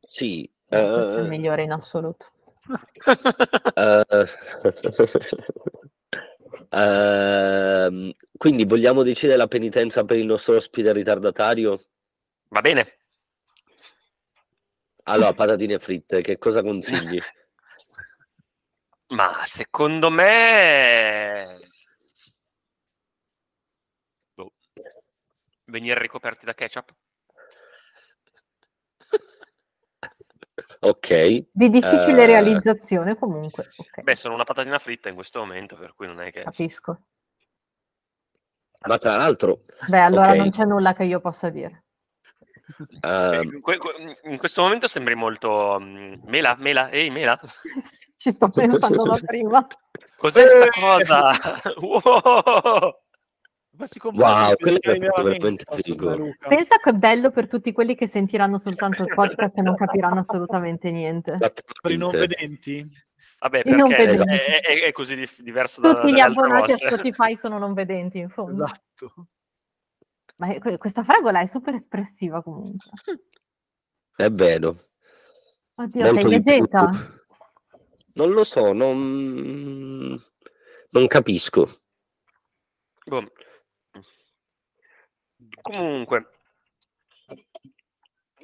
[0.00, 0.50] sì.
[0.66, 2.32] questo è il eh, migliore in assoluto.
[6.70, 11.80] Ehm, quindi vogliamo decidere la penitenza per il nostro ospite ritardatario?
[12.48, 12.98] Va bene.
[15.04, 17.18] Allora, patatine fritte, che cosa consigli?
[19.08, 21.58] Ma secondo me...
[24.34, 24.52] Boh.
[25.64, 26.94] Venire ricoperti da ketchup?
[30.80, 31.46] Ok.
[31.50, 33.68] Di difficile Eh, realizzazione comunque.
[33.76, 36.42] ok, Beh, sono una patatina fritta in questo momento, per cui non è che...
[36.42, 37.00] Capisco.
[38.86, 40.36] Ma tra l'altro, Beh, allora Ok.
[40.36, 41.84] non c'è nulla che io possa dire.
[43.00, 43.78] ehm, In, que-
[44.24, 45.78] in questo momento sembri molto...
[45.80, 47.38] mm, Mela, Mela, ehi Mela,
[48.16, 49.66] Ci sto pensando da prima.
[50.16, 50.70] cos'è sta Eh.
[50.70, 51.30] cosa?
[51.80, 52.94] wow!
[53.78, 56.34] Ma si Wow, quello è veramente figo.
[56.48, 60.20] Pensa che è bello per tutti quelli che sentiranno soltanto il podcast e non capiranno
[60.20, 61.38] assolutamente niente.
[61.38, 62.84] Per i non vedenti?
[63.38, 64.44] Vabbè, I non perché è, vedenti.
[64.46, 66.88] è- è così dif- diverso da, Tutti gli abbonati a volte.
[66.88, 68.64] Spotify sono non vedenti, in fondo.
[68.64, 69.28] Esatto.
[70.38, 72.90] Ma è- que- questa fragola è super espressiva comunque.
[74.16, 74.88] È vero.
[75.76, 76.90] Oddio, Molto sei di leggeta?
[78.14, 80.20] Non lo so, non,
[80.90, 81.68] non capisco.
[83.06, 83.22] Boh.
[85.60, 86.30] Comunque,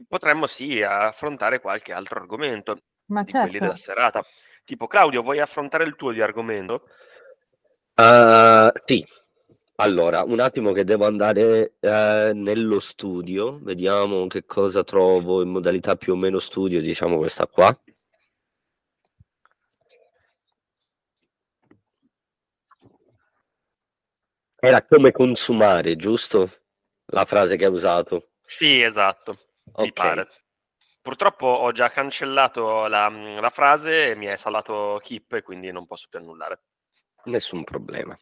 [0.08, 3.64] potremmo sì affrontare qualche altro argomento Ma di quelli certo.
[3.64, 4.24] della serata.
[4.64, 6.88] Tipo, Claudio, vuoi affrontare il tuo di argomento?
[7.96, 9.06] Uh, sì,
[9.76, 15.96] allora, un attimo che devo andare eh, nello studio, vediamo che cosa trovo in modalità
[15.96, 17.76] più o meno studio, diciamo questa qua.
[24.60, 26.50] Era come consumare, giusto?
[27.06, 28.30] La frase che hai usato.
[28.44, 29.36] Sì, esatto,
[29.76, 29.92] mi Ok.
[29.92, 30.28] pare.
[31.00, 35.86] Purtroppo ho già cancellato la, la frase e mi è salato Keep e quindi non
[35.86, 36.62] posso più annullare.
[37.24, 38.18] Nessun problema.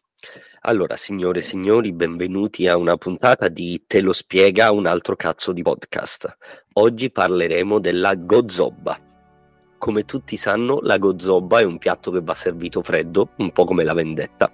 [0.61, 5.51] Allora, signore e signori, benvenuti a una puntata di Te lo spiega un altro cazzo
[5.51, 6.37] di podcast.
[6.73, 8.97] Oggi parleremo della gozzoba.
[9.77, 13.83] Come tutti sanno, la gozzoba è un piatto che va servito freddo, un po' come
[13.83, 14.49] la vendetta.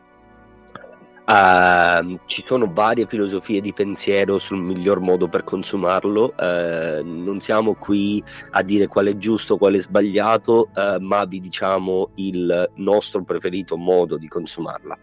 [1.29, 6.35] Ehm, ci sono varie filosofie di pensiero sul miglior modo per consumarlo.
[6.35, 11.39] eh, non siamo qui a dire qual è giusto, qual è sbagliato, eh, ma vi
[11.39, 14.97] diciamo il nostro preferito modo di consumarla.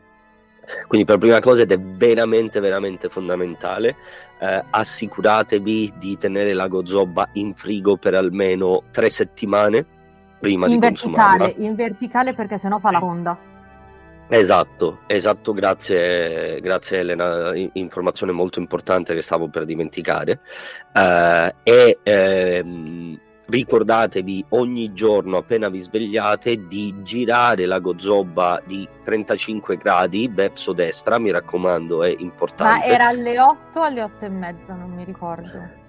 [0.89, 3.95] Quindi per prima cosa ed è veramente veramente fondamentale,
[4.41, 9.87] eh, assicuratevi di tenere la gozzoba in frigo per almeno tre settimane
[10.41, 11.45] prima In di consumarla.
[11.45, 13.55] verticale, in verticale perché sennò fa la onda.
[14.29, 20.41] Esatto, esatto, grazie, grazie Elena, informazione molto importante che stavo per dimenticare.
[20.93, 29.77] Eh, e ehm, ricordatevi ogni giorno appena vi svegliate di girare la gozzoba di 35
[29.77, 32.87] gradi verso destra, mi raccomando, è Ma importante.
[32.87, 35.85] era alle 8 o alle 8 e mezza, non mi ricordo.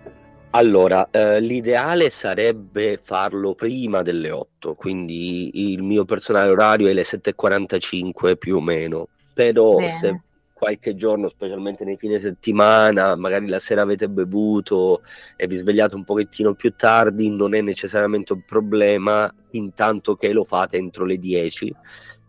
[0.51, 7.03] Allora, eh, l'ideale sarebbe farlo prima delle 8, quindi il mio personale orario è le
[7.03, 9.91] 7.45 più o meno, però Bene.
[9.91, 10.21] se
[10.53, 15.01] qualche giorno, specialmente nei fine settimana, magari la sera avete bevuto
[15.36, 20.43] e vi svegliate un pochettino più tardi, non è necessariamente un problema, intanto che lo
[20.43, 21.75] fate entro le 10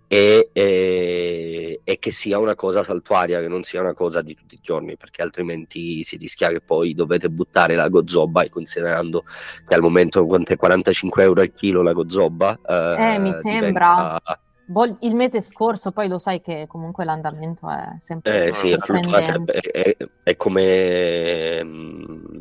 [0.09, 4.55] e, e- e che sia una cosa saltuaria, che non sia una cosa di tutti
[4.55, 9.25] i giorni, perché altrimenti si rischia che poi dovete buttare la gozzoba e considerando
[9.67, 14.21] che al momento quanto è 45 euro al chilo la gozzoba, Eh, mi diventa- sembra.
[14.71, 18.77] Vol- il mese scorso, poi lo sai che comunque l'andamento è sempre Eh sì, è
[18.77, 21.67] è, è- come,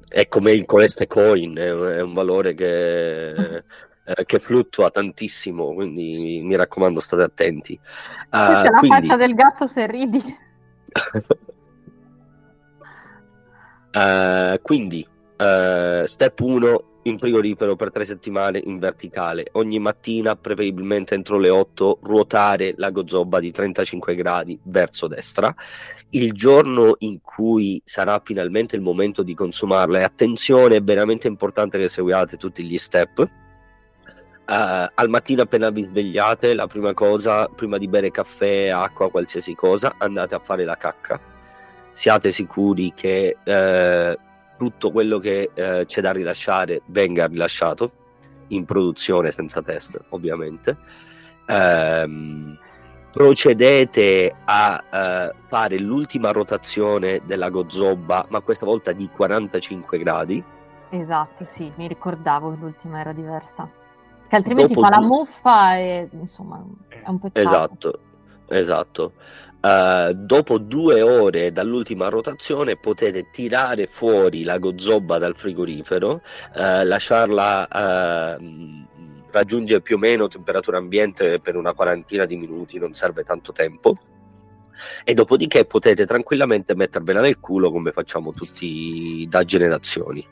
[0.09, 3.63] è come il Coleste Coin, è, è un valore che,
[4.07, 7.77] eh, che fluttua tantissimo, quindi mi raccomando state attenti.
[7.77, 10.23] Questa Ah, è la quindi- faccia del gatto se ridi.
[13.89, 19.47] Eh, quindi, eh, step 1 in frigorifero per tre settimane in verticale.
[19.53, 25.55] Ogni mattina, preferibilmente entro le 8, ruotare la gozzoba di 35 gradi verso destra.
[26.11, 31.79] Il giorno in cui sarà finalmente il momento di consumarla, e attenzione, è veramente importante
[31.79, 33.27] che seguiate tutti gli step.
[34.49, 39.53] Eh, al mattino appena vi svegliate, la prima cosa, prima di bere caffè, acqua, qualsiasi
[39.55, 41.19] cosa, andate a fare la cacca.
[41.91, 44.17] Siate sicuri che eh,
[44.57, 47.91] tutto quello che eh, c'è da rilasciare venga rilasciato
[48.49, 50.77] in produzione senza test ovviamente.
[51.47, 52.57] Ehm,
[53.11, 60.43] procedete a fare l'ultima rotazione della gozzoba ma questa volta di 45 gradi.
[60.89, 63.76] Esatto, sì, mi ricordavo che l'ultima era diversa.
[64.27, 67.39] Che altrimenti Dopo fa la muffa e insomma è un peccato.
[67.47, 67.99] esatto
[68.47, 69.13] esatto.
[69.59, 76.21] Uh, dopo due ore dall'ultima rotazione potete tirare fuori la gozzoba dal frigorifero,
[76.55, 77.67] uh, lasciarla
[78.39, 78.85] uh,
[79.31, 83.95] raggiungere più o meno temperatura ambiente per una quarantina di minuti, non serve tanto tempo.
[85.03, 90.25] E dopodiché potete tranquillamente mettervela nel culo come facciamo tutti da generazioni.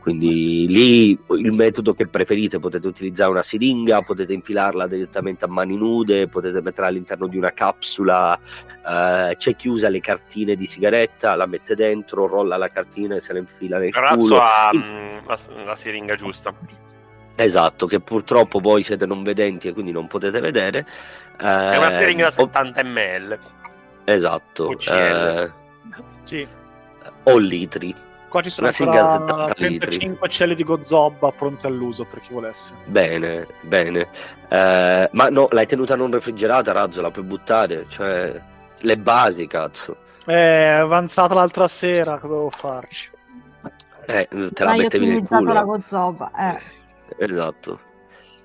[0.00, 5.76] Quindi lì il metodo che preferite potete utilizzare una siringa, potete infilarla direttamente a mani
[5.76, 11.34] nude, potete metterla all'interno di una capsula, eh, c'è chi usa le cartine di sigaretta,
[11.36, 14.40] la mette dentro, rolla la cartina e se la infila nel Razzo culo.
[14.40, 16.54] ha Il- mm, la, la siringa giusta.
[17.34, 20.86] Esatto, che purtroppo voi siete non vedenti e quindi non potete vedere.
[21.36, 21.44] È
[21.76, 23.38] una Eh, siringa da o- 70 ml.
[24.12, 25.50] Esatto, eh,
[26.24, 26.46] Sì.
[27.24, 27.94] o litri.
[28.28, 29.78] Qua ci sono Una singa da ancora 70 litri.
[29.78, 32.74] 35 celle di gozzoba pronte all'uso per chi volesse.
[32.86, 34.08] Bene, bene.
[34.48, 37.86] Eh, ma no, l'hai tenuta non refrigerata, Razzo, la puoi buttare?
[37.88, 38.40] Cioè,
[38.78, 39.96] le basi, cazzo.
[40.24, 43.10] È avanzata l'altra sera, cosa devo farci?
[44.06, 45.52] Eh, te la ho mettevi nel culo.
[45.52, 46.30] la gozzoba.
[46.36, 46.60] Eh.
[47.18, 47.80] Esatto.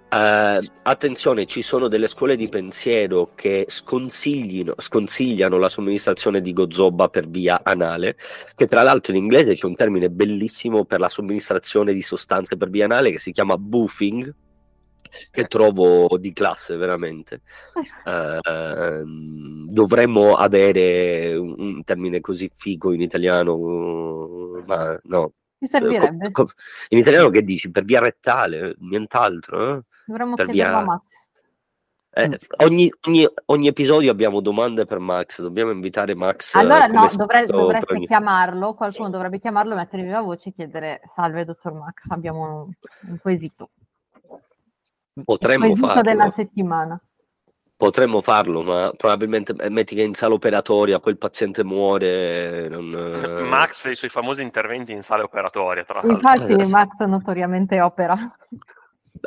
[0.07, 7.27] Eh, attenzione, ci sono delle scuole di pensiero che sconsigliano la somministrazione di gozzoba per
[7.27, 8.15] via anale,
[8.55, 12.69] che tra l'altro in inglese c'è un termine bellissimo per la somministrazione di sostanze per
[12.69, 14.33] via anale che si chiama boofing,
[15.31, 17.41] che trovo di classe veramente.
[18.05, 25.33] Ehm, dovremmo avere un termine così figo in italiano, ma no.
[25.57, 26.31] Mi servirebbe.
[26.31, 26.51] Co- co-
[26.89, 27.71] in italiano che dici?
[27.71, 29.77] Per via rettale, nient'altro.
[29.77, 29.81] eh?
[30.05, 31.03] Dovremmo per chiederlo via- a Max.
[32.17, 36.55] Eh, ogni, ogni- ogni episodio abbiamo domande per Max, dobbiamo invitare Max.
[36.55, 40.49] eh, Allora, no, esperto dovre- per dovreste ogni- chiamarlo, qualcuno dovrebbe chiamarlo, mettere viva voce
[40.49, 42.71] e chiedere salve dottor Max, abbiamo un,
[43.09, 43.71] un quesito.
[45.25, 47.01] Potremmo il quesito farlo, della settimana.
[47.77, 52.67] Potremmo farlo, ma probabilmente eh, metti che in sala operatoria quel paziente muore.
[52.69, 56.11] non, eh, Max e i suoi famosi interventi in sale operatoria, tra l'altro.
[56.13, 56.65] Infatti Eh.
[56.67, 58.15] Max notoriamente opera.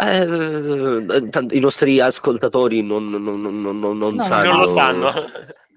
[0.01, 1.07] eh,
[1.51, 4.53] I nostri ascoltatori non, non- non- non- non No, sanno.
[4.53, 5.11] non lo sanno.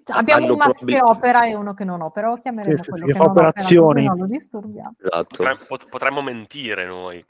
[0.04, 2.76] Cioè, abbiamo Hanno un Max probabil- che opera e uno che non opera, lo chiameremo
[2.78, 3.94] Sì, sì, quello sì, che, che fa non opera, operazioni.
[4.06, 4.96] così non lo disturbiamo.
[4.98, 5.36] Esatto.
[5.38, 7.26] Potremmo, pot- potremmo mentire noi.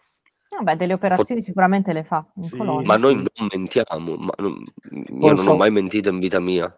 [0.61, 2.55] Vabbè, delle operazioni sicuramente le fa in Sì.
[2.57, 2.85] colonia.
[2.85, 6.71] Ma noi non mentiamo, ma non- io Non non ho mai mentito in vita mia.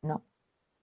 [0.00, 0.24] No,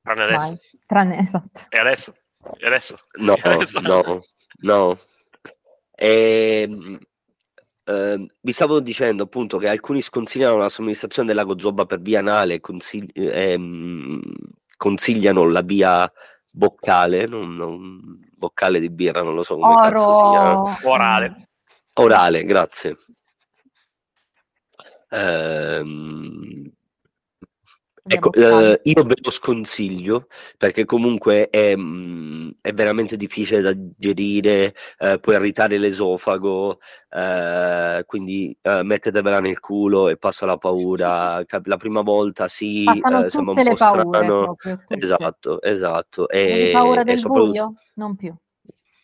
[0.02, 0.48] Tranne adesso.
[0.48, 0.58] mai.
[0.86, 1.66] Tranne, esatto.
[1.68, 2.16] E adesso?
[2.60, 2.96] E adesso?
[3.20, 3.80] No, E adesso?
[3.82, 4.22] no,
[4.62, 4.98] no.
[5.96, 6.98] Ehm,
[7.84, 12.62] ehm, vi stavo dicendo appunto che alcuni sconsigliano la somministrazione della gozzoba per via anale,
[12.62, 14.22] consigli- ehm,
[14.78, 16.10] consigliano la via
[16.50, 20.52] boccale, non, non- boccale di birra, non lo so come cazzo si chiama.
[20.62, 20.78] Oro.
[20.84, 21.47] Orale.
[22.00, 22.96] Orale, grazie.
[25.10, 26.70] Ehm,
[28.04, 34.76] ecco, eh, io ve lo sconsiglio perché comunque è, mm, è veramente difficile da digerire,
[35.00, 36.80] eh, può irritare l'esofago,
[37.10, 41.44] eh, quindi eh, mettetevela nel culo e passa la paura.
[41.64, 44.44] La prima volta sì, eh, sembra un po' paure strano.
[44.56, 44.84] proprio.
[44.88, 46.30] Esatto, esatto.
[46.30, 47.74] E, paura del buio?
[47.96, 48.36] Non più.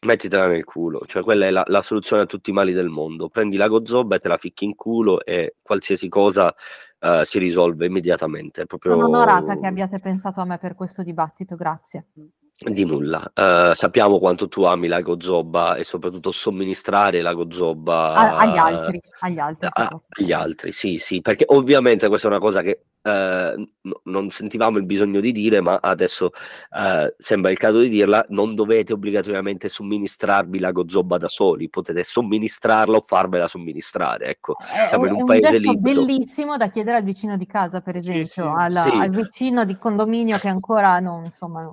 [0.03, 3.29] Mettitela nel culo, cioè quella è la, la soluzione a tutti i mali del mondo.
[3.29, 6.53] Prendi la gozzoba e te la ficchi in culo e qualsiasi cosa
[6.99, 8.65] eh, si risolve immediatamente.
[8.65, 12.07] Proprio Sono onorata che abbiate pensato a me per questo dibattito, grazie.
[12.55, 13.31] di nulla.
[13.33, 19.01] Eh, sappiamo quanto tu ami la gozzoba e soprattutto somministrare la gozzoba A- agli altri,
[19.21, 19.67] agli altri.
[19.71, 24.29] a- agli altri, sì, sì, perché ovviamente questa è una cosa che eh, no- non
[24.29, 26.31] sentivamo il bisogno di dire, ma adesso
[26.75, 32.03] eh, sembra il caso di dirla, non dovete obbligatoriamente somministrarvi la gozzoba da soli, potete
[32.03, 34.55] somministrarla o farvela somministrare, ecco.
[34.57, 36.05] È, Siamo in un un paese libero.
[36.05, 38.97] bellissimo da chiedere al vicino di casa, per Sì, esempio, sì, al, sì.
[38.97, 41.69] al vicino di condominio che ancora non, insomma,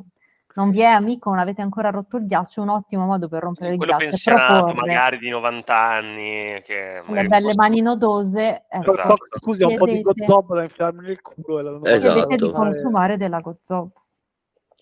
[0.55, 3.71] non, vi è amico, non avete ancora rotto il ghiaccio, un ottimo modo per rompere
[3.73, 8.65] il Quello ghiaccio è pensionato, magari di 90 anni, che le belle posso- mani nodose,
[8.69, 9.17] ecco, Esatto.
[9.39, 12.13] Scusi, ho un po' di gozzoba da infilarmi nel culo e la Esatto.
[12.27, 13.91] chiedete di Eh, consumare della gozzoba.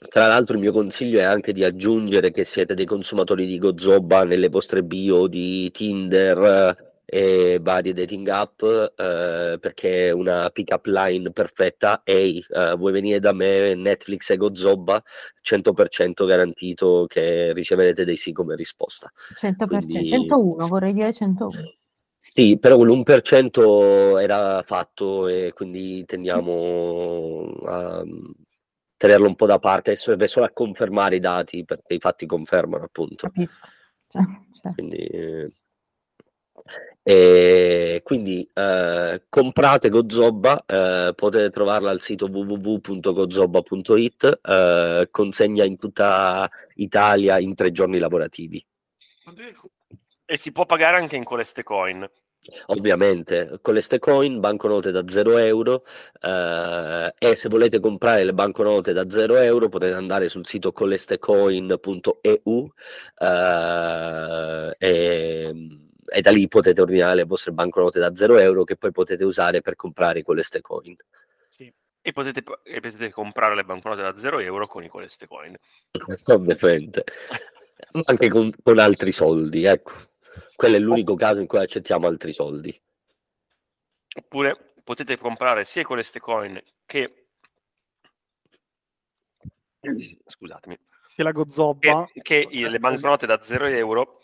[0.09, 4.23] Tra l'altro il mio consiglio è anche di aggiungere che siete dei consumatori di gozzoba
[4.23, 10.85] nelle vostre bio di Tinder eh, e varie dating app eh, perché una pick up
[10.85, 12.03] line perfetta.
[12.05, 15.03] Ehi, eh, vuoi venire da me, Netflix e gozzoba?
[15.41, 19.11] 100% garantito che riceverete dei sì come risposta.
[19.37, 21.73] 100%, Quindi- 101, vorrei dire 101.
[22.19, 28.05] Sì, però quell'1% era fatto e quindi tendiamo a
[28.99, 32.85] tenerlo un po' da parte serve solo a confermare i dati perché i fatti confermano
[32.85, 33.29] appunto.
[33.29, 33.67] Capisco.
[34.09, 34.23] Cioè,
[34.61, 35.51] cioè, Quindi, eh,
[37.11, 46.47] E quindi eh, comprate Gozobba, eh, potete trovarla al sito www.gozobba.it, eh, consegna in tutta
[46.75, 48.63] Italia in tre giorni lavorativi.
[50.27, 52.07] E si può pagare anche in Coleste Coin.
[52.67, 55.87] Ovviamente, con le coin, banconote da 0 euro
[56.21, 62.71] eh, e se volete comprare le banconote da 0 euro potete andare sul sito colestecoin.eu
[63.19, 68.93] eh, e, e, da lì potete ordinare le vostre banconote da 0 euro che poi
[68.93, 70.97] potete usare per comprare con le coin.
[71.49, 71.73] Sì.
[72.01, 75.57] E potete, e potete comprare le banconote da 0 euro con i coleste coin.
[76.27, 77.05] Ovviamente,
[78.05, 79.93] anche con, con altri soldi, ecco.
[80.55, 82.81] Quello è l'unico caso in cui accettiamo altri soldi.
[84.17, 87.27] Oppure potete comprare sia con le coin che
[90.27, 90.77] scusatemi
[91.19, 94.18] che la Gozobba che, che le banconote da 0 euro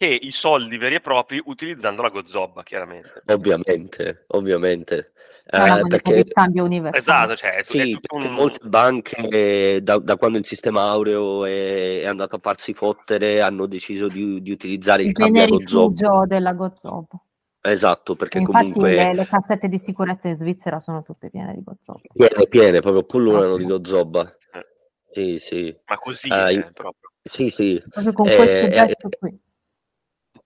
[0.00, 5.12] che i soldi veri e propri utilizzando la Gozobba chiaramente ovviamente ovviamente
[5.44, 8.32] eh, perché scambio universale esatto cioè, sì, perché un...
[8.32, 13.66] molte banche da, da, quando il sistema aureo è, è, andato a farsi fottere hanno
[13.66, 17.22] deciso di, di utilizzare il, il cambio rifugio della Gozobba
[17.62, 18.94] Esatto, perché Infatti comunque...
[18.94, 22.00] Le, le, cassette di sicurezza in Svizzera sono tutte piene di Gozobba.
[22.10, 24.34] Piene, piene, proprio pullulano di Gozobba.
[24.54, 24.66] Eh.
[25.02, 25.78] Sì, sì.
[25.84, 27.10] Ma così, eh, proprio.
[27.22, 27.82] Sì, sì.
[27.86, 29.40] Proprio con eh, questo gesto eh, qui.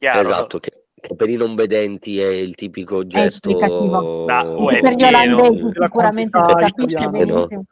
[0.05, 0.28] Chiaro.
[0.28, 3.59] Esatto, che, che, per i non vedenti è il tipico gesto...
[3.59, 3.66] È
[4.26, 4.44] da,
[4.80, 7.64] per gli olandesi sicuramente si capisce benissimo.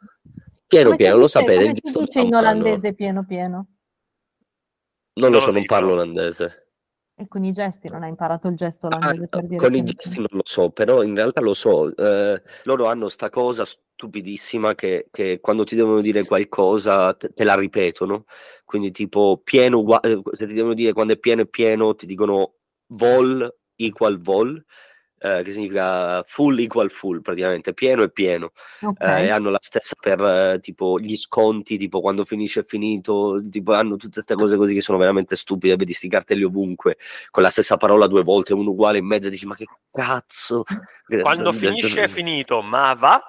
[0.65, 1.61] Pieno, pieno, lo sapete.
[1.61, 3.67] Come si dice in olandese pieno, pieno?
[5.13, 6.62] Non lo so, non parlo olandese.
[7.15, 9.83] E con i gesti non hai imparato il gesto olandese ah, per dire Con i
[9.83, 11.95] gesti non lo so, però in realtà lo so.
[11.95, 17.43] Eh, loro hanno sta cosa stupidissima che, che, quando ti devono dire qualcosa te, te
[17.43, 18.25] la ripetono.
[18.65, 22.55] Quindi tipo pieno, eh, se ti devono dire quando è pieno è pieno, ti dicono
[22.87, 24.63] vol equal vol
[25.23, 28.51] eh, che significa full equal full, praticamente pieno e pieno.
[28.81, 29.23] Okay.
[29.23, 33.41] Eh, e hanno la stessa per eh, tipo gli sconti, tipo quando finisce è finito,
[33.49, 36.97] tipo hanno tutte queste cose così che sono veramente stupide, vedi sti cartelli ovunque,
[37.31, 40.63] con la stessa parola due volte, uno uguale in mezzo, dici ma che cazzo?
[41.21, 43.23] Quando finisce è finito, ma va?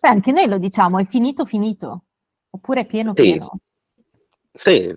[0.00, 2.04] Beh, anche noi lo diciamo, è finito finito,
[2.50, 3.22] oppure pieno sì.
[3.22, 3.58] pieno.
[4.52, 4.96] Sì,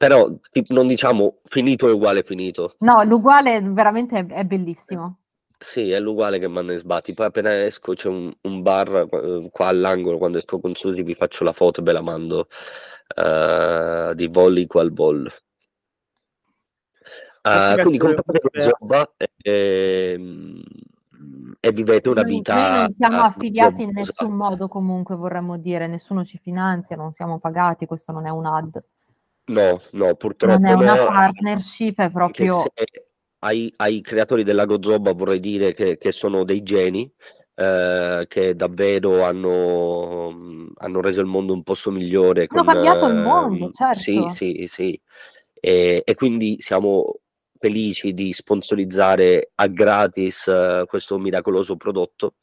[0.00, 0.34] però
[0.68, 2.76] non diciamo finito è uguale finito.
[2.78, 5.18] No, l'uguale veramente è, è bellissimo.
[5.58, 7.12] Sì, è l'uguale che manda in sbatti.
[7.12, 11.14] Poi appena esco c'è un, un, bar eh, qua all'angolo, quando esco con Susi vi
[11.14, 12.48] faccio la foto e ve la mando
[13.14, 15.30] uh, di volley qual vol.
[17.42, 18.40] Uh, quindi comprate
[18.78, 20.20] roba e, e,
[21.60, 22.54] e, vivete una noi, vita.
[22.54, 27.38] Noi non siamo affiliati in nessun modo, comunque vorremmo dire, nessuno ci finanzia, non siamo
[27.38, 28.82] pagati, questo non è un ad.
[29.50, 31.04] No, no, purtroppo non è una no.
[31.06, 32.62] partnership, è proprio...
[33.42, 37.10] Ai, ai, creatori della Gozoba vorrei dire che, che sono dei geni
[37.54, 42.46] eh, che davvero hanno, hanno, reso il mondo un posto migliore.
[42.48, 43.98] Hanno cambiato il mondo, eh, certo.
[43.98, 45.00] Sì, sì, sì.
[45.54, 47.20] E, e, quindi siamo
[47.58, 52.34] felici di sponsorizzare a gratis uh, questo miracoloso prodotto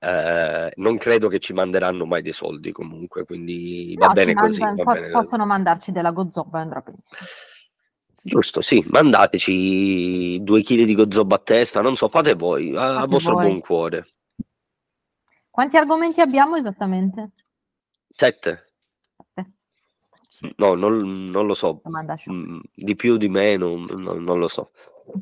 [0.00, 4.60] eh, non credo che ci manderanno mai dei soldi comunque, quindi no, va bene così.
[4.60, 5.12] Mandano, va po- bene.
[5.12, 7.18] Possono mandarci della gozzoba andrà benissimo.
[8.20, 13.02] Giusto, sì, mandateci due chili di gozzoba a testa, non so, fate voi, a, fate
[13.02, 13.46] a vostro voi.
[13.46, 14.08] buon cuore.
[15.50, 17.30] Quanti argomenti abbiamo esattamente?
[18.14, 18.72] Sette.
[20.28, 20.54] Sette.
[20.58, 21.80] No, non, non, lo so.
[22.30, 24.70] Mm, di più, di meno, non, non lo so.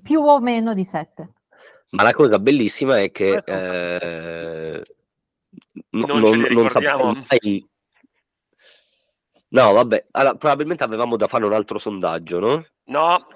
[0.02, 1.35] Più o meno di sette.
[1.90, 4.82] Ma la cosa bellissima è che eh,
[5.90, 7.68] non, non, non sappiamo mai.
[9.48, 12.66] No, vabbè, allora, probabilmente avevamo da fare un altro sondaggio, no?
[12.84, 13.26] No,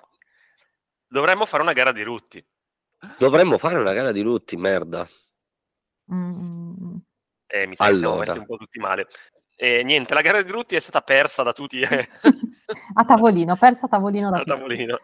[1.07, 2.45] dovremmo fare una gara di rutti.
[3.19, 5.09] Dovremmo fare una gara di rutti, merda.
[6.13, 6.97] Mm.
[7.47, 7.95] Eh, mi sa allora.
[7.95, 9.07] che siamo messi un po' tutti male.
[9.57, 11.83] E niente, la gara di rutti è stata persa da tutti.
[12.95, 14.99] a tavolino, persa a tavolino da a tavolino.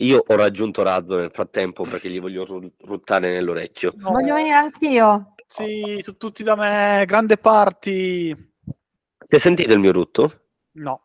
[0.00, 2.46] Io ho raggiunto Raddo nel frattempo perché gli voglio
[2.78, 3.92] ruttare nell'orecchio.
[3.96, 4.12] No.
[4.12, 5.34] Voglio venire anch'io.
[5.46, 8.34] Sì, sono tutti da me, grande party.
[8.34, 10.46] Ti hai sentito il mio rutto?
[10.72, 11.02] No.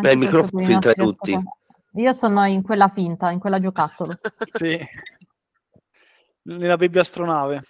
[0.00, 1.38] Beh, il microfono filtra tutti.
[1.96, 4.16] Io sono in quella finta, in quella giocattolo.
[4.56, 4.78] sì.
[6.42, 7.62] Nella baby astronave.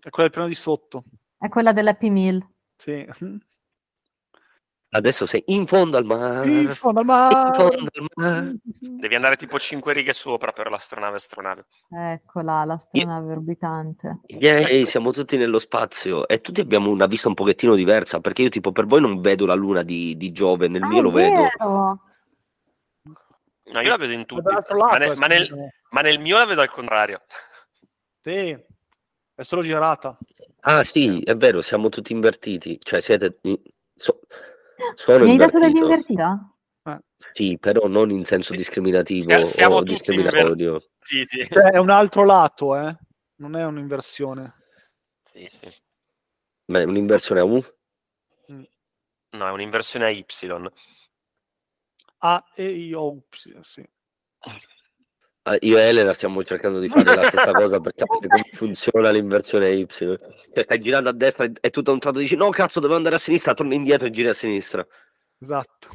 [0.00, 1.02] È quella del piano di sotto.
[1.38, 2.46] È quella dell'Happy Meal.
[2.76, 3.06] Sì.
[4.90, 6.48] Adesso sei in fondo al mare.
[6.48, 7.54] In fondo al mare.
[7.54, 8.54] Fondo al mare.
[8.80, 11.66] Devi andare tipo 5 righe sopra per l'astronave astronave.
[11.90, 13.36] Eccola, l'astronave yeah.
[13.36, 14.20] orbitante.
[14.26, 18.48] Yeah, siamo tutti nello spazio e tutti abbiamo una vista un pochettino diversa perché io
[18.48, 21.34] tipo per voi non vedo la luna di, di Giove, nel ah, mio lo vero.
[21.34, 22.02] vedo.
[23.70, 25.74] No, io la vedo in tutti, Dall'altro ma, lato, ne- eh, ma nel, me.
[25.90, 27.20] ma nel mio la vedo al contrario.
[28.22, 28.56] Sì,
[29.34, 30.16] è solo girata.
[30.60, 32.78] Ah sì, è vero, siamo tutti invertiti.
[32.80, 33.38] Cioè siete...
[33.94, 34.20] so-
[34.94, 35.58] sono Mi hai dato invertito.
[35.58, 36.52] dell'invertita?
[37.34, 40.90] Sì, però non in senso discriminativo siamo o discriminatorio.
[41.00, 42.96] Cioè, è un altro lato, eh?
[43.36, 44.54] Non è un'inversione.
[45.22, 45.68] Sì, sì.
[46.66, 47.62] Ma è un'inversione a U?
[48.46, 50.24] No, è un'inversione a Y.
[52.20, 53.88] A e io, ups, sì.
[55.48, 59.10] Ah, Io e Elena stiamo cercando di fare la stessa cosa per capire come funziona
[59.10, 59.86] l'inversione Y.
[59.86, 60.18] Cioè,
[60.62, 63.18] stai girando a destra e- tutto a un tratto dici no cazzo devo andare a
[63.18, 64.86] sinistra, torni indietro e giri a sinistra.
[65.40, 65.88] Esatto.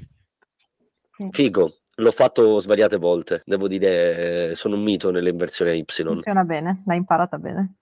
[1.29, 5.85] Figo, l'ho fatto svariate volte, devo dire sono un mito nell'inversione Y.
[5.87, 7.75] Funziona bene, l'hai imparata bene.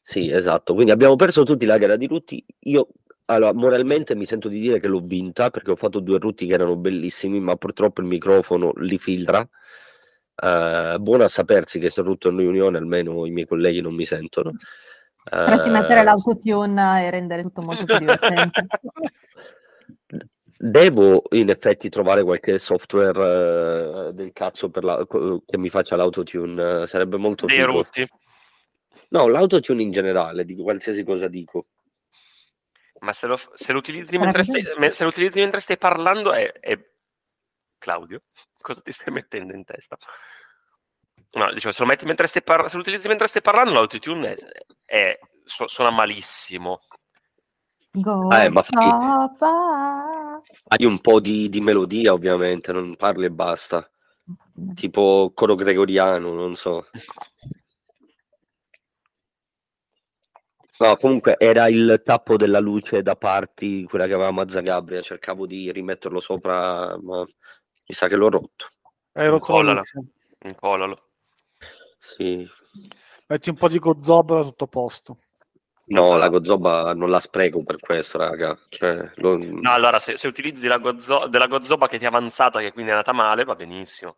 [0.00, 0.72] Sì, esatto.
[0.74, 2.44] Quindi abbiamo perso tutti la gara di Rutti.
[2.60, 2.86] Io,
[3.24, 6.54] allora, moralmente mi sento di dire che l'ho vinta perché ho fatto due Rutti che
[6.54, 9.44] erano bellissimi, ma purtroppo il microfono li filtra.
[10.38, 13.94] Eh, buono a sapersi che se ho rotto in riunione almeno i miei colleghi non
[13.94, 14.52] mi sentono.
[15.28, 18.66] Potresti Eh, mettere l'autotune e rendere tutto molto più divertente.
[20.58, 25.06] Devo in effetti trovare qualche software eh, del cazzo per la-
[25.44, 27.72] che mi faccia l'autotune, eh, sarebbe molto Dei figo.
[27.72, 28.08] rutti.
[29.08, 31.66] No, l'autotune in generale, di qualsiasi cosa dico.
[33.00, 34.62] Ma se lo, se lo utilizzi mentre stai,
[34.92, 36.78] se lo utilizzi mentre stai parlando è, è-
[37.78, 38.22] Claudio,
[38.60, 39.96] cosa ti stai mettendo in testa?
[41.32, 44.34] No, dicevo, se lo, metti mentre stai par- se lo utilizzi mentre stai parlando, l'autotune
[44.34, 44.36] è,
[44.84, 46.80] è- su- suona malissimo.
[47.90, 50.40] Go, Eh, ma fai- papà.
[50.68, 53.88] Hai un po' di, di melodia, ovviamente, non parli e basta.
[54.74, 56.86] Tipo coro gregoriano, non so.
[60.78, 65.00] No, comunque era il tappo della luce da parti, quella che avevamo a Zagabria.
[65.00, 67.24] Cercavo di rimetterlo sopra, ma
[67.86, 68.68] mi sa che l'ho rotto.
[69.12, 69.52] Hai rotto.
[70.42, 71.02] Incollalo.
[71.98, 72.46] Sì.
[73.28, 75.18] Metti un po' di gozzoba tutto a posto.
[75.88, 78.58] No, la Gozzoba non la spreco per questo, raga.
[78.68, 82.58] Cioè, lo- No, allora, se, se utilizzi la gozzo- della gozzoba che ti è avanzata,
[82.58, 84.16] che quindi è andata male, va benissimo.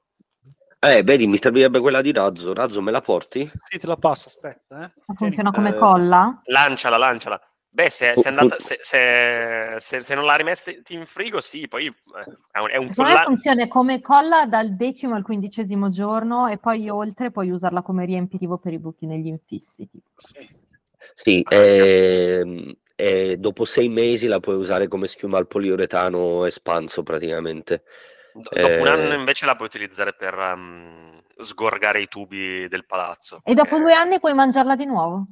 [0.79, 2.55] Eh, vedi, mi servirebbe quella di Razzo.
[2.55, 3.51] Razzo, me la porti?
[3.69, 4.83] Sì, te la passo, aspetta.
[4.85, 5.15] Eh.
[5.15, 6.41] Funziona come Eh, colla?
[6.45, 7.39] Lanciala, lanciala.
[7.71, 11.69] Beh, se, se, è andata- se- se- se- se non l'ha rimessa in frigo, sì,
[11.69, 11.93] poi eh,
[12.51, 16.89] è un, è un colla- funziona come colla dal decimo al quindicesimo giorno e poi
[16.89, 19.89] oltre puoi usarla come riempitivo per i buchi negli infissi.
[19.89, 20.09] tipo.
[20.17, 20.67] Sì.
[21.15, 27.83] Sì, ehm, e dopo sei mesi la puoi usare come schiuma al poliuretano espanso praticamente.
[28.33, 28.91] Do- Dopo un Eh.
[28.91, 33.41] anno invece la puoi utilizzare per ehm, sgorgare i tubi del palazzo.
[33.45, 35.27] E dopo perché- due anni puoi mangiarla di nuovo.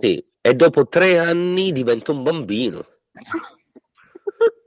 [0.00, 2.84] Sì, e dopo tre anni diventa un bambino.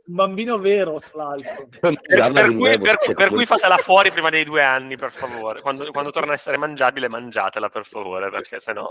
[0.10, 1.68] Un bambino vero, tra l'altro.
[1.80, 5.62] Per, per cui, per- cioè, per cui fatela fuori prima dei due anni, per favore.
[5.62, 8.90] Quando, quando torna a essere mangiabile, mangiatela, per favore, perché sennò...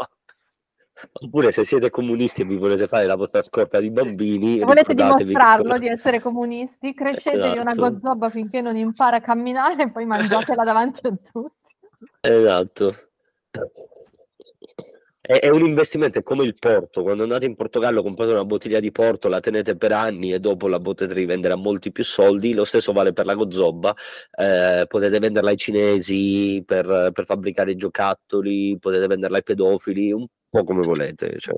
[1.12, 4.94] Oppure se siete comunisti e vi volete fare la vostra scorta di bambini, Se volete
[4.94, 7.90] che- dimostrarlo di essere comunisti, crescetevi una Esatto.
[7.90, 11.74] gozzobba finché non impara a camminare e poi mangiatela davanti a tutti.
[12.20, 12.94] Esatto.
[15.28, 17.02] È, è un investimento, è come il porto.
[17.02, 20.68] Quando andate in Portogallo comprate una bottiglia di porto, la tenete per anni e dopo
[20.68, 22.54] la potete rivendere a molti più soldi.
[22.54, 23.94] Lo stesso vale per la gozzoba.
[24.30, 30.64] Eh, potete venderla ai cinesi per, per fabbricare giocattoli, potete venderla ai pedofili, un po'
[30.64, 31.38] come volete.
[31.38, 31.54] Cioè,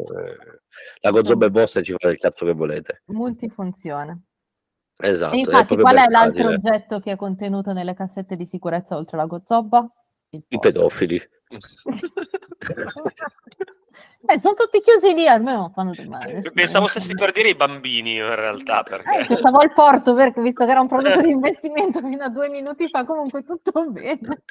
[1.03, 3.03] la gozzoba è vostra e ci fate il cazzo che volete.
[3.07, 4.23] Multifunzione.
[4.97, 5.37] Esatto.
[5.37, 9.27] E infatti, qual è l'altro oggetto che è contenuto nelle cassette di sicurezza oltre alla
[9.27, 9.89] gozzobba?
[10.31, 11.23] Il I pedofili.
[14.27, 16.43] Eh, sono tutti chiusi lì, almeno non fanno.
[16.53, 19.27] Pensavo stessi per dire i bambini, in realtà, Eh, perché...
[19.27, 22.87] pensavo al porto, perché visto che era un prodotto di investimento fino a due minuti
[22.89, 24.43] fa, comunque tutto bene.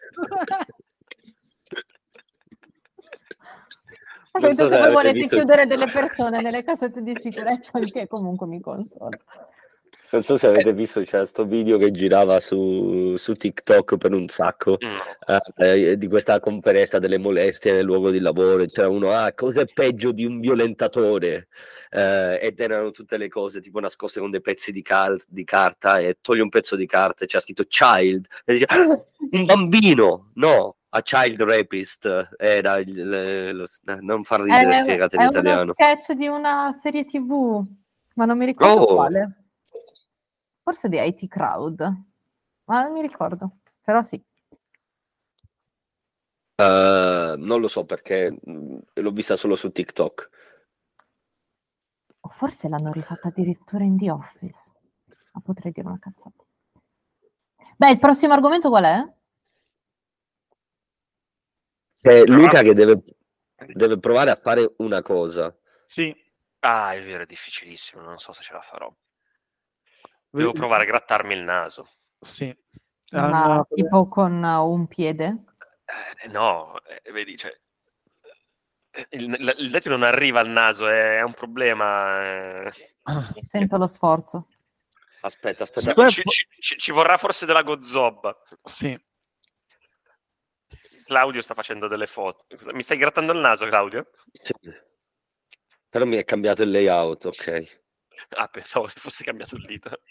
[4.34, 8.48] Non so se volete visto- chiudere delle persone nelle cassette di sicurezza, il che comunque
[8.48, 9.16] mi consola.
[10.12, 14.28] Non so se avete visto, c'era sto video che girava su, su TikTok per un
[14.28, 15.38] sacco No.
[15.64, 18.66] eh, di questa conferenza delle molestie nel luogo di lavoro.
[18.66, 21.48] C'era uno, ah, cosa è peggio di un violentatore?
[21.92, 26.00] Eh, ed erano tutte le cose tipo nascoste con dei pezzi di, cal- di carta
[26.00, 28.86] e togli un pezzo di carta e c'era scritto child e dice, "Ah,
[29.32, 30.32] un bambino!
[30.36, 33.66] No, a child rapist era il, le- lo-
[34.02, 35.74] non fa ridere, È, spiegate è in italiano.
[35.74, 37.64] sketch di una serie tv,
[38.16, 38.96] ma non mi ricordo Oh.
[38.96, 39.34] quale.
[40.70, 41.80] Forse di IT Crowd,
[42.66, 44.24] ma non mi ricordo, però sì.
[46.58, 50.30] Eh, non lo so perché mh, l'ho vista solo su TikTok.
[52.20, 54.72] O forse l'hanno rifatta addirittura in The Office,
[55.32, 56.44] ma potrei dire una cazzata.
[57.76, 59.14] Beh, il prossimo argomento qual è?
[62.00, 63.02] C'è Luca che deve,
[63.74, 65.52] deve provare a fare una cosa.
[65.86, 66.16] Sì.
[66.60, 68.96] Ah, è vero, è difficilissimo, non so se ce la farò.
[70.30, 71.88] Devo provare a grattarmi il naso.
[72.20, 72.56] Sì.
[73.12, 75.44] Ma Ah, no, tipo con uh, un piede?
[76.24, 77.52] Eh, no, eh, vedi, cioè,
[78.92, 82.66] eh, il, il, il dente non arriva al naso, è, è un problema.
[82.68, 82.72] eh.
[83.50, 84.48] Sento lo sforzo.
[85.22, 86.08] Aspetta, aspetta.
[86.10, 88.38] Ci, ci- ci- ci vorrà forse della gozzoba.
[88.64, 88.98] Sì.
[91.06, 92.46] Claudio sta facendo delle foto.
[92.72, 94.12] Mi stai grattando il naso, Claudio?
[94.32, 94.54] Sì.
[95.90, 97.82] Però mi è cambiato il layout, ok.
[98.30, 100.02] Ah, pensavo che fosse cambiato il dito.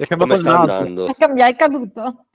[0.00, 0.72] È cambiato Come il sta naso.
[0.80, 1.06] andando?
[1.06, 2.26] È cambiato, è caduto.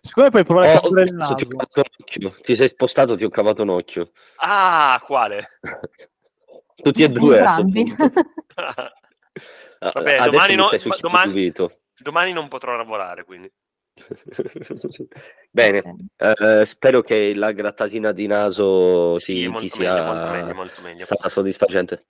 [0.00, 1.54] Secondo me puoi provare a Oh, cambiare il cazzo, ti, naso.
[1.54, 2.36] ho cavato un occhio.
[2.42, 4.10] Ti sei spostato, ti ho cavato un occhio.
[4.36, 5.48] Ah, quale?
[6.82, 7.40] Tutti e due.
[7.40, 8.10] a punto.
[9.80, 11.70] Ah, Vabbè, Adesso domani no- domani- il.
[12.00, 13.48] Domani non potrò lavorare, quindi.
[15.52, 20.28] Bene, eh, spero che la grattatina di naso Sì, ti, molto ti meglio, sia molto
[20.30, 21.04] meglio, molto meglio.
[21.04, 22.06] stata soddisfacente.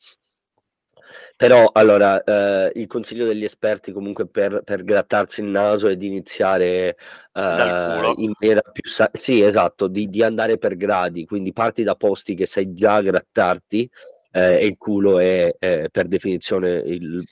[1.38, 6.08] Però, allora, eh, il consiglio degli esperti comunque per, per grattarsi il naso è di
[6.08, 6.96] iniziare
[7.32, 8.82] eh, in maniera più...
[8.90, 13.00] sa- sì, esatto, di, di andare per gradi, quindi parti da posti che sai già
[13.00, 13.88] grattarti
[14.32, 17.22] eh, e il culo è, è per definizione il,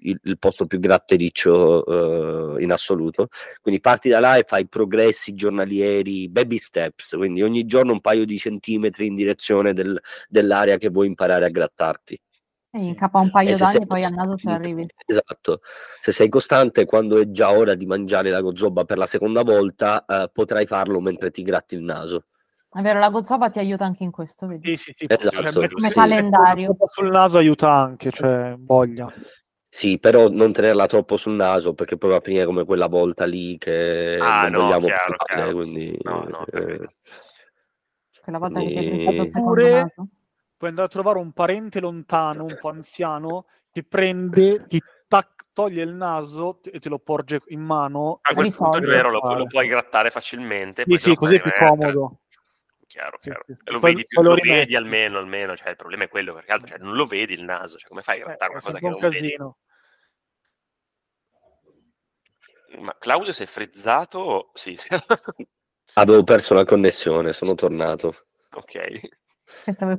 [0.00, 3.28] il- il posto più grattericcio eh, in assoluto.
[3.62, 8.26] Quindi parti da là e fai progressi giornalieri, baby steps, quindi ogni giorno un paio
[8.26, 12.20] di centimetri in direzione del- dell'area che vuoi imparare a grattarti.
[12.70, 14.86] E in capo a un paio E sei d'anni poi al naso ci arrivi.
[15.06, 15.60] Esatto,
[16.00, 20.04] se sei costante quando è già ora di mangiare la gozzoba per la seconda volta,
[20.04, 22.24] eh, potrai farlo mentre ti gratti il naso.
[22.70, 24.76] È vero, la gozzoba ti aiuta anche in questo, vedi?
[24.76, 25.94] Sì, sì, Esatto, cioè, mettere- Come sì.
[25.94, 26.76] calendario.
[26.90, 29.10] sul naso aiuta anche, cioè voglia.
[29.70, 33.24] Sì, però non tenerla troppo sul naso perché poi va a finire come quella volta
[33.24, 35.52] lì che Ah, non no, vogliamo chiaro, parlare, chiaro.
[35.56, 36.88] quindi No, no, eh.
[38.22, 40.08] Quella volta che ti è E- cresciuto il secondo Oppure- naso.
[40.58, 45.84] Puoi andare a trovare un parente lontano, un po' anziano, che prende, ti tac- toglie
[45.84, 48.18] il naso e te lo porge in mano.
[48.22, 50.82] A quel punto è vero, lo, lo puoi grattare facilmente.
[50.84, 52.22] Sì, sì, così è più comodo.
[52.88, 53.44] Chiaro, chiaro.
[53.46, 53.70] sì, sì.
[53.70, 55.56] Lo vedi, più, poi lo vedi almeno, almeno.
[55.56, 57.78] Cioè, il problema è quello, perché altro cioè, non lo vedi il naso.
[57.78, 59.28] Cioè, come fai a Eh, grattare è una cosa che sempre non un vedi?
[59.30, 59.58] casino.
[62.80, 64.50] Ma Claudio sei frizzato?
[64.54, 64.88] Sì, sì.
[65.94, 68.26] avevo perso la connessione, sono tornato.
[68.50, 69.26] ok.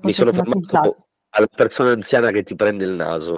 [0.01, 3.37] Mi sono fermato alla persona anziana che ti prende il naso.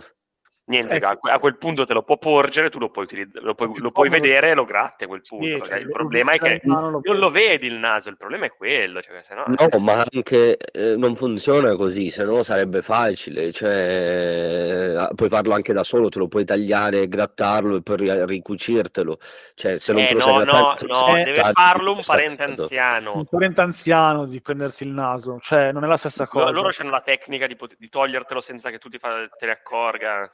[0.63, 1.07] Niente, Ecco.
[1.07, 3.77] a, que- a quel punto te lo può porgere, tu lo puoi, utilizzare, lo puoi,
[3.77, 5.45] lo puoi vedere e lo gratti a quel punto.
[5.45, 9.01] Sì, cioè, il problema è che non lo vedi il naso, il problema è quello.
[9.01, 14.95] Cioè, se no, No, ma anche eh, non funziona così, se no sarebbe facile, cioè
[14.97, 19.19] eh, puoi farlo anche da solo, te lo puoi tagliare, grattarlo e poi ri- ricucirtelo.
[19.55, 23.15] Cioè, se non Eh, no, no, lo no, sai deve farlo un parente anziano.
[23.15, 26.51] Un parente anziano di prendersi il naso, cioè non è la stessa cosa.
[26.51, 29.51] Loro hanno la tecnica di, pot- di togliertelo senza che tu ti fa- te ne
[29.51, 30.31] accorga.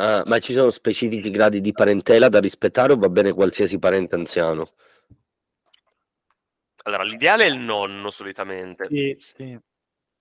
[0.00, 4.14] Ah, ma ci sono specifici gradi di parentela da rispettare o va bene qualsiasi parente
[4.14, 4.70] anziano?
[6.84, 9.58] Allora, l'ideale è il nonno solitamente, Sì, sì.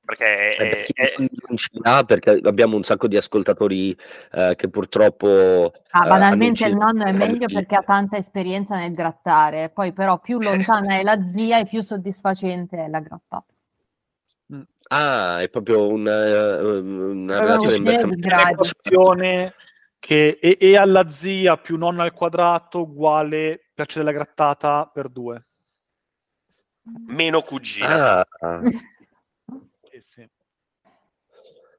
[0.03, 3.95] perché Eh, è, per chi è- non ce l'ha, perché abbiamo un sacco di ascoltatori
[4.31, 8.75] eh, che purtroppo Ah, eh, banalmente hanno il nonno è meglio perché ha tanta esperienza
[8.77, 13.45] nel grattare, poi però più lontana è la zia e più soddisfacente è la grattata.
[14.89, 18.51] Ah, è proprio un, eh, una relazione una inversamente gradi.
[18.53, 19.53] Equazione
[20.07, 25.45] che e, e alla zia più nonna al quadrato uguale piace della grattata per due.
[27.07, 28.25] meno cugina.
[28.39, 28.61] Ah,
[29.91, 30.29] Sì, sì.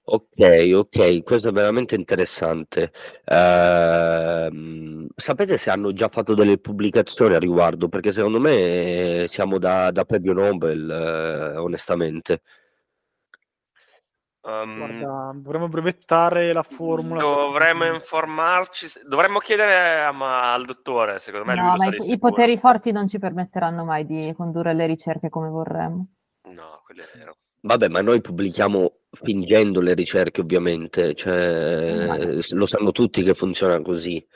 [0.05, 2.93] ok, ok, questo è veramente interessante.
[3.24, 7.89] Ehm, sapete se hanno già fatto delle pubblicazioni a riguardo?
[7.89, 12.43] Perché secondo me eh, siamo da, da premio Nobel, eh, onestamente.
[14.49, 17.21] Um, Guarda, dovremmo brevettare la formula.
[17.21, 22.07] dovremmo informarci, dovremmo chiedere a- ma- al dottore, secondo me lui No, lo ma sa
[22.07, 26.07] i, i poteri forti non ci permetteranno mai di condurre le ricerche come vorremmo.
[26.45, 27.37] No, quello è vero.
[27.61, 34.27] Vabbè, ma noi pubblichiamo fingendo le ricerche, ovviamente, cioè, lo sanno tutti che funziona così.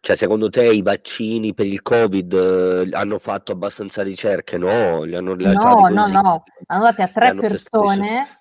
[0.00, 4.56] Cioè, secondo te i vaccini per il Covid eh, hanno fatto abbastanza ricerche?
[4.56, 6.12] No, li hanno rilasciati No, no, così.
[6.12, 8.37] no, hanno dati a tre persone,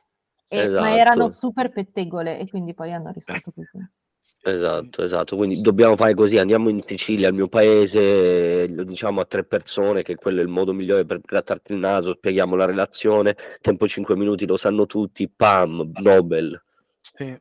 [0.48, 0.80] e- Esatto.
[0.82, 3.86] ma erano super pettegole e quindi poi hanno risolto così.
[4.20, 5.36] Sì, Esatto, esatto.
[5.38, 10.02] Quindi dobbiamo fare così, andiamo in Sicilia, al mio paese, lo diciamo a tre persone
[10.02, 14.18] che quello è il modo migliore per grattarti il naso, spieghiamo la relazione, tempo 5
[14.18, 16.62] minuti, lo sanno tutti, pam, Nobel.
[17.00, 17.34] sì.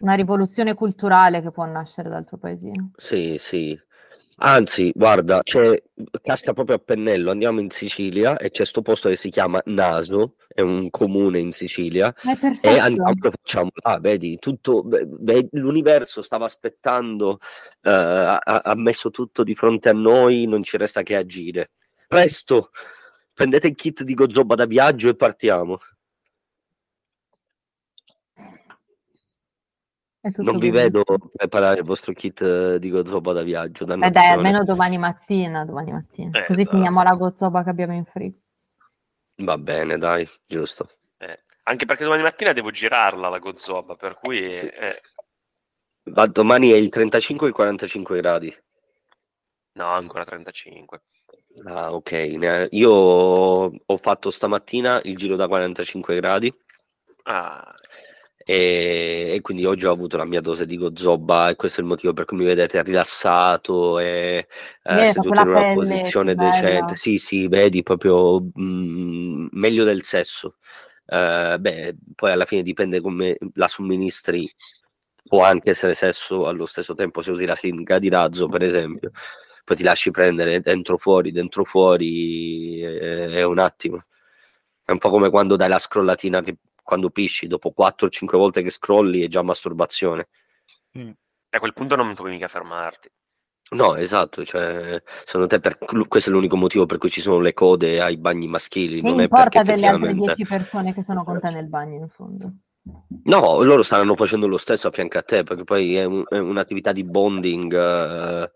[0.00, 2.92] Una rivoluzione culturale che può nascere dal tuo paesino.
[2.96, 3.78] Sì, sì.
[4.42, 5.82] Anzi, guarda, c'è,
[6.22, 10.36] casca proprio a pennello, andiamo in Sicilia e c'è sto posto che si chiama Naso,
[10.48, 16.22] è un comune in Sicilia, È e andiamo e facciamo là, vedi, tutto, ve- l'universo
[16.22, 17.38] stava aspettando,
[17.82, 21.72] eh, ha, ha messo tutto di fronte a noi, non ci resta che agire.
[22.08, 22.70] Presto,
[23.34, 25.78] prendete il kit di Gozoba da viaggio e partiamo.
[28.36, 28.78] È tutto
[30.36, 31.02] Non vi vedo
[31.34, 35.92] preparare il vostro kit eh, di Gozoba da viaggio, Eh dai, almeno domani mattina, domani
[35.92, 36.38] mattina.
[36.38, 36.76] Eh, Così esatto.
[36.76, 38.36] finiamo la gozzoba che abbiamo in frigo.
[39.36, 40.90] Va bene, dai, giusto.
[41.16, 44.66] Eh, anche perché domani mattina devo girarla la Gozoba, per cui Sì.
[44.66, 45.00] eh,
[46.10, 48.54] Ma domani è il 35 e il 45 gradi.
[49.72, 51.02] no, ancora 35.
[51.64, 52.68] Ah, ok.
[52.72, 56.54] Io ho fatto stamattina il giro da 45 gradi
[57.24, 57.72] Ah,
[58.42, 61.88] e, e quindi oggi ho avuto la mia dose di gozoba e questo è il
[61.88, 64.48] motivo per cui mi vedete rilassato e
[64.82, 66.50] eh, seduto in una pelle posizione bella.
[66.50, 66.96] decente.
[66.96, 70.56] Sì, sì, vedi, proprio mm, meglio del sesso.
[71.06, 74.50] Eh, beh, poi alla fine dipende come la somministri.
[75.22, 79.10] Può anche essere sesso allo stesso tempo se usi la siringa di razzo, per esempio.
[79.64, 84.04] Poi ti lasci prendere dentro fuori, dentro fuori, eh, è un attimo.
[84.82, 86.56] È un po' come quando dai la scrollatina che
[86.90, 90.26] quando pisci, dopo 4 o 5 volte che scrolli è già masturbazione.
[90.92, 91.14] Sì.
[91.52, 93.08] a quel punto non puoi mica fermarti.
[93.76, 95.78] No, esatto, cioè, secondo te per-
[96.08, 99.20] questo è l'unico motivo per cui ci sono le code ai bagni maschili, Che non
[99.20, 100.42] è importa perché delle altre effettivamente...
[100.44, 102.52] 10 persone che sono con te nel bagno in fondo?
[103.24, 106.38] No, loro staranno facendo lo stesso a fianco a te, perché poi è, un- è
[106.38, 108.50] un'attività di bonding, eh,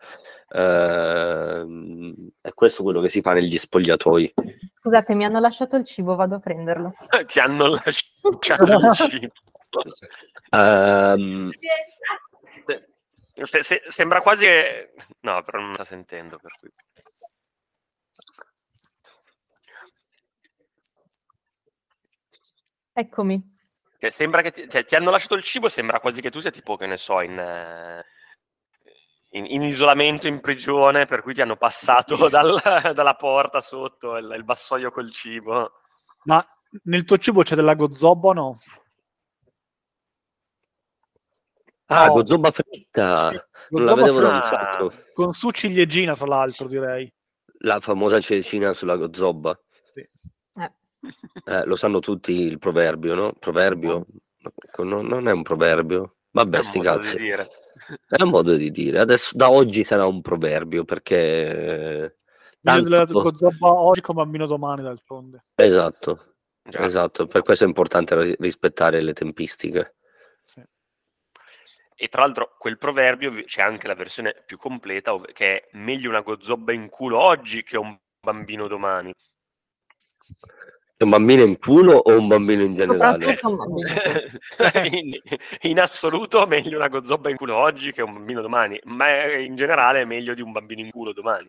[0.48, 4.34] eh, è questo quello che si fa negli spogliatoi.
[4.80, 6.94] Scusate, mi hanno lasciato il cibo, vado a prenderlo.
[7.26, 9.32] Ti hanno lasciato il cibo.
[10.50, 11.50] Ehm,
[13.42, 14.92] Se- se- sembra quasi che...
[15.22, 16.70] No, però non sta sentendo, per cui...
[22.92, 23.52] Eccomi.
[23.98, 26.50] Cioè, sembra che ti, cioè, ti hanno lasciato il cibo, sembra quasi che tu sia
[26.50, 28.04] tipo, che ne so, in, eh,
[29.36, 32.60] in- in isolamento, in prigione, per cui ti hanno passato dal-
[32.94, 35.72] dalla porta sotto il, il vassoio col cibo.
[36.24, 36.44] Ma
[36.84, 38.58] nel tuo cibo c'è della gozzoba o no?
[41.86, 42.12] ah, No.
[42.12, 44.92] Gozoba fritta, Sì, non la gozzoba vedevo da un sacco.
[45.12, 47.12] Con su ciliegina, tra l'altro, direi.
[47.58, 49.58] La famosa cecina sulla Gozoba.
[49.94, 50.00] Sì.
[50.00, 50.72] Eh,
[51.44, 53.32] Eh, lo sanno tutti il proverbio, no?
[53.38, 54.06] Proverbio?
[54.78, 56.16] No, non è un proverbio.
[56.30, 57.16] Vabbè, sti di cazzi.
[57.16, 57.48] dire.
[58.08, 58.98] È un modo di dire.
[59.00, 62.18] Adesso da oggi sarà un proverbio perché
[62.60, 65.44] Meglio tanto- gozzoba oggi come bambino domani, d'altronde.
[65.54, 66.84] esatto, Già.
[66.84, 69.96] esatto, per questo è importante ri- rispettare le tempistiche.
[70.44, 70.62] Sì.
[71.96, 76.22] E tra l'altro quel proverbio c'è anche la versione più completa, che è meglio una
[76.22, 79.12] gozzoba in culo oggi che un bambino domani.
[81.04, 83.36] Un bambino in culo o un bambino in generale?
[83.36, 84.98] soprattutto un bambino.
[84.98, 85.12] in,
[85.70, 90.00] in assoluto meglio una gozzoba in culo oggi che un bambino domani, ma in generale
[90.00, 91.48] è meglio di un bambino in culo domani.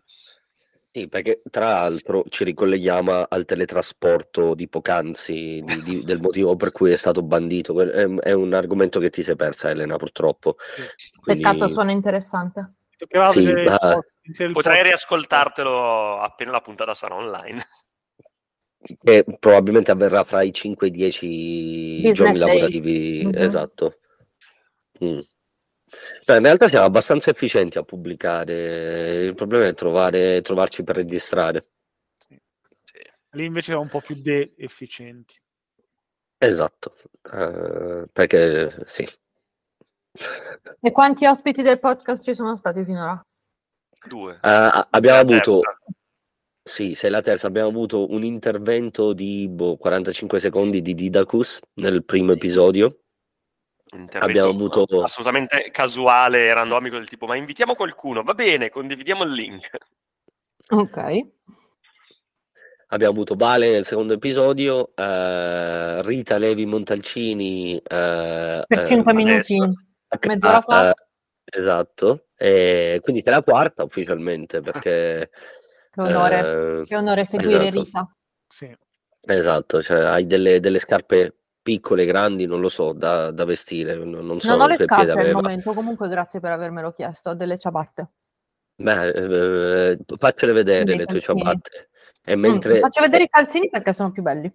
[0.96, 6.72] Sì, perché tra l'altro ci ricolleghiamo al teletrasporto di poc'anzi, di- di- del motivo per
[6.72, 7.78] cui è stato bandito.
[7.82, 10.56] È, è un argomento che ti sei persa, Elena, purtroppo.
[11.22, 12.76] Quindi- Peccato, suona interessante.
[13.30, 13.76] Sì, ma-
[14.52, 17.62] pod- riascoltartelo appena la puntata sarà online.
[19.02, 21.26] Che probabilmente avverrà fra i 5 e i 10
[21.96, 22.48] Business giorni day.
[22.48, 23.34] lavorativi, Mhm.
[23.36, 23.98] esatto.
[25.04, 25.18] Mm.
[26.24, 31.66] Cioè, in realtà siamo abbastanza efficienti a pubblicare, il problema è trovare, trovarci per registrare.
[32.18, 32.38] Sì.
[33.30, 35.40] Lì invece è un po' più de-efficienti.
[36.38, 36.96] Esatto,
[37.32, 39.08] Eh, perché sì.
[40.80, 43.20] E quanti ospiti del podcast ci sono stati finora?
[44.06, 44.34] Due.
[44.42, 45.78] Eh, abbiamo avuto, terza.
[46.68, 52.04] Sì, sei la terza, abbiamo avuto un intervento di boh, 45 secondi di Didacus nel
[52.04, 53.02] primo episodio.
[53.92, 59.22] Intervento abbiamo avuto- assolutamente casuale e randomico del tipo ma invitiamo qualcuno, va bene, condividiamo
[59.22, 59.70] il link.
[60.70, 61.26] Ok.
[62.88, 69.54] Abbiamo avuto Vale nel secondo episodio, eh, Rita Levi Montalcini eh, Per eh, 5 adesso.
[69.54, 69.76] minuti.
[70.08, 70.90] a- mezz'ora fa.
[70.90, 70.94] eh,
[71.44, 75.30] esatto, e quindi sei la quarta ufficialmente perché
[75.96, 76.80] Che onore.
[76.80, 77.82] eh, Che onore seguire esatto.
[77.84, 78.16] Rita.
[78.48, 78.76] Sì.
[79.28, 84.24] esatto, cioè hai delle, delle scarpe piccole, grandi, non lo so, da, da vestire, non,
[84.26, 87.30] non so non ho le scarpe al momento, comunque grazie per avermelo chiesto.
[87.30, 88.08] Ho delle ciabatte.
[88.76, 91.88] Beh, eh, faccele vedere Dei le tue ciabatte.
[92.22, 92.78] E Mm, mentre...
[92.78, 94.52] faccio vedere i calzini perché sono più belli.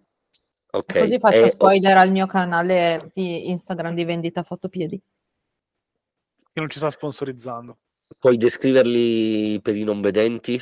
[0.73, 5.01] Ok, Così faccio e- spoiler al mio canale di Instagram di vendita fotopiedi.
[6.53, 7.77] Che non ci sta sponsorizzando.
[8.19, 10.61] Puoi descriverli per i non vedenti?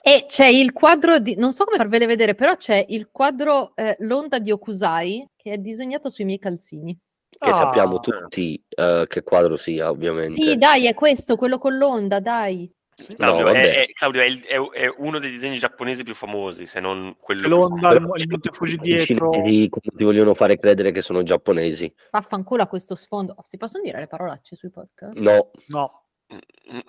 [0.00, 3.96] E c'è il quadro di, non so come farvele vedere, però c'è il quadro eh,
[4.00, 6.96] L'onda di Okusai che è disegnato sui miei calzini.
[7.30, 7.52] Che Ah.
[7.52, 10.40] sappiamo tutti eh, che quadro sia, ovviamente.
[10.40, 12.70] Sì, dai, è questo, quello con l'onda, dai.
[13.16, 16.66] Claudio, No, è, è- Claudio è il- è- è uno dei disegni giapponesi più famosi,
[16.66, 18.22] se non quello più L'onda, famoso.
[18.22, 19.30] il, Monte Fuji dietro.
[19.30, 21.92] cinesi ti vogliono fare credere che sono giapponesi.
[22.10, 23.34] Vaffanculo a questo sfondo.
[23.36, 25.16] Oh, si possono dire le parolacce sui podcast?
[25.16, 26.02] No, No.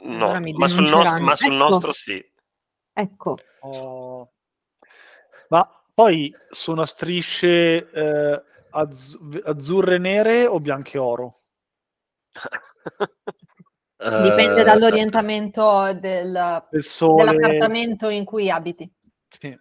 [0.01, 1.63] No, Allora ma sul, nostro, ma sul Ecco.
[1.69, 2.25] nostro sì.
[2.99, 4.29] Ecco, Oh.
[5.47, 11.35] Ma poi sono strisce eh, azz- azzurre nere o bianche oro?
[13.97, 17.35] dipende Eh, dall'orientamento del, Il sole.
[17.35, 18.91] dell'appartamento in cui abiti.
[19.29, 19.57] Sì.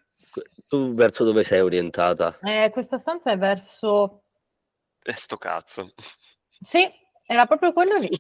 [0.67, 2.39] Tu verso dove sei orientata?
[2.43, 4.25] Eh, questa stanza è verso...
[5.01, 5.93] E sto cazzo.
[6.61, 6.89] Sì,
[7.25, 8.11] era proprio quello lì.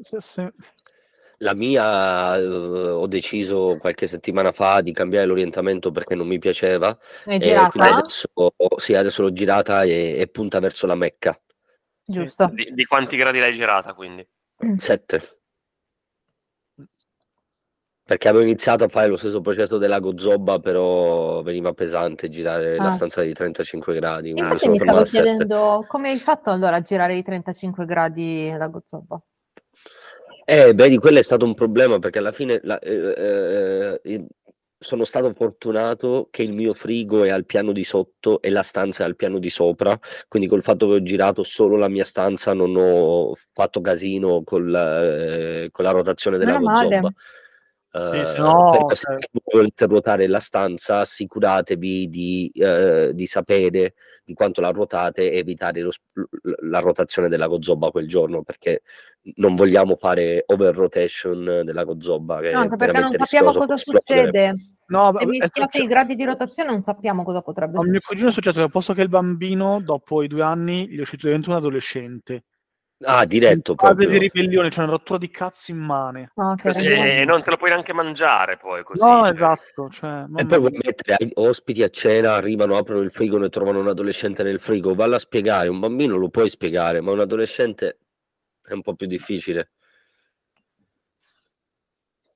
[0.00, 0.48] Sì, sì.
[1.42, 6.96] La mia eh, ho deciso qualche settimana fa di cambiare l'orientamento perché non mi piaceva.
[7.24, 8.28] È E quindi adesso,
[8.76, 11.38] sì, adesso l'ho girata e, e punta verso la Mecca.
[12.04, 12.50] Giusto.
[12.52, 14.26] Di, di quanti gradi l'hai girata, quindi?
[14.76, 15.38] 7.
[18.04, 22.88] Perché avevo iniziato a fare lo stesso processo della Gozobba, però veniva pesante girare la
[22.88, 22.90] Ah.
[22.90, 24.30] stanza di 35 gradi.
[24.30, 25.22] Infatti mi stavo a 7.
[25.22, 29.22] chiedendo come hai fatto allora a girare i 35 gradi la Gozzoba?
[30.52, 34.26] Eh, vedi, quello è stato un problema perché alla fine la- eh, eh, eh,
[34.76, 39.04] sono stato fortunato che il mio frigo è al piano di sotto e la stanza
[39.04, 39.96] è al piano di sopra,
[40.26, 44.74] quindi col fatto che ho girato solo la mia stanza non ho fatto casino col,
[44.74, 47.12] eh, con la rotazione della Meno
[47.92, 48.18] male.
[48.18, 48.20] Gozzoba.
[48.20, 49.18] Eh, se no, però se cioè-
[49.52, 55.80] volete ruotare la stanza, assicuratevi di, eh, di sapere di quanto la ruotate e evitare
[55.80, 55.90] lo
[56.62, 58.82] la rotazione della Gozzoba quel giorno, perché
[59.36, 62.40] non vogliamo fare over rotation della Gozzoba.
[62.40, 64.54] Che No, è anche perché non sappiamo cosa succede.
[64.90, 68.00] No, Se è mischiate succe- i gradi di rotazione non sappiamo cosa potrebbe a mio
[68.00, 68.04] succedere.
[68.06, 71.00] cugino è successo che al posto che il bambino, dopo i due anni, gli è
[71.00, 72.44] uscito dentro un adolescente.
[73.02, 76.32] Ah, diretto In fase di ribellione, c'è una rottura di cazzi in mane.
[76.34, 79.02] No, che Così, e non te lo puoi neanche mangiare poi così.
[79.02, 79.32] No, cioè.
[79.32, 79.88] esatto.
[79.88, 83.88] Cioè, E poi vuoi mettere ospiti a cena, arrivano, aprono il frigo e trovano un
[83.88, 84.94] adolescente nel frigo.
[84.94, 88.00] Valla a spiegare, un bambino lo puoi spiegare, ma un adolescente
[88.62, 89.70] è un po' più difficile.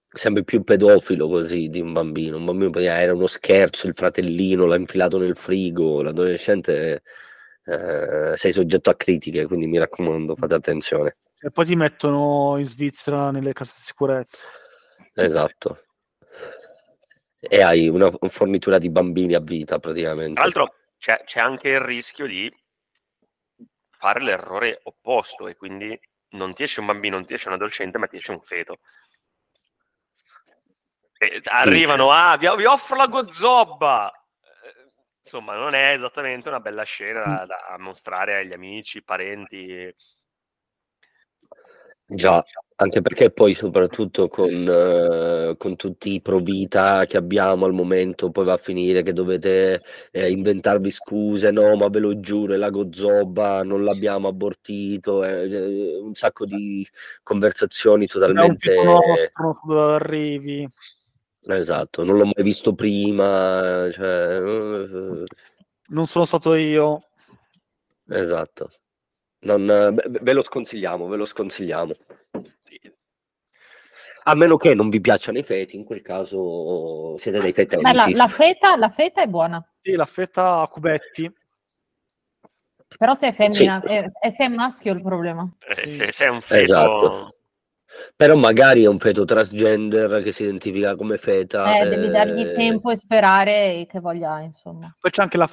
[0.09, 2.39] Sembri più pedofilo così di un bambino.
[2.39, 6.01] Un bambino eh, era uno scherzo, il fratellino l'ha infilato nel frigo.
[6.01, 7.03] L'adolescente
[7.65, 11.17] eh, sei soggetto a critiche, quindi mi raccomando, fate attenzione.
[11.39, 14.47] E poi ti mettono in Svizzera nelle case di sicurezza.
[15.15, 15.85] Esatto.
[17.39, 20.35] E hai una fornitura di bambini a vita praticamente.
[20.35, 22.51] Tra l'altro c'è, c'è anche il rischio di
[23.91, 25.99] fare l'errore opposto e quindi
[26.31, 28.79] non ti esce un bambino, non ti esce un adolescente, ma ti esce un feto.
[31.19, 34.24] E arrivano, ah, vi, vi offro la gozobba!
[35.25, 39.95] Insomma, non è esattamente una bella scena da, da mostrare agli amici, parenti.
[42.07, 42.45] Già,
[42.77, 48.31] anche perché poi soprattutto con, eh, con tutti i pro vita che abbiamo al momento,
[48.31, 52.57] poi va a finire che dovete eh, inventarvi scuse, no, ma ve lo giuro, è
[52.59, 56.87] la gozzoba, non l'abbiamo abortito, eh, eh, un sacco di
[57.23, 58.75] conversazioni totalmente...
[58.75, 60.69] dove arrivi.
[61.47, 65.25] Esatto, non l'ho mai visto prima, cioè, eh,
[65.89, 67.09] Non sono stato io.
[68.09, 68.71] esatto.
[69.41, 69.93] Non, eh,
[70.23, 71.93] ve lo sconsigliamo, ve lo sconsigliamo.
[72.59, 72.81] Sì.
[74.27, 77.85] A meno che non vi piacciono i feti, in quel caso siete dei fetenti.
[77.85, 81.31] Beh, la, la feta, la feta è buona, Sì, la fetta a cubetti.
[82.97, 83.93] però se è femmina, Sì.
[83.93, 85.47] è, è se è maschio il problema.
[85.59, 85.97] Eh, Sì.
[85.97, 86.63] se, se è un feto...
[86.63, 87.34] Esatto.
[88.17, 91.79] Però magari è un feto transgender che si identifica come feta.
[91.79, 94.95] Eh, devi dargli eh, tempo e sperare che voglia, insomma.
[94.99, 95.47] Poi c'è anche la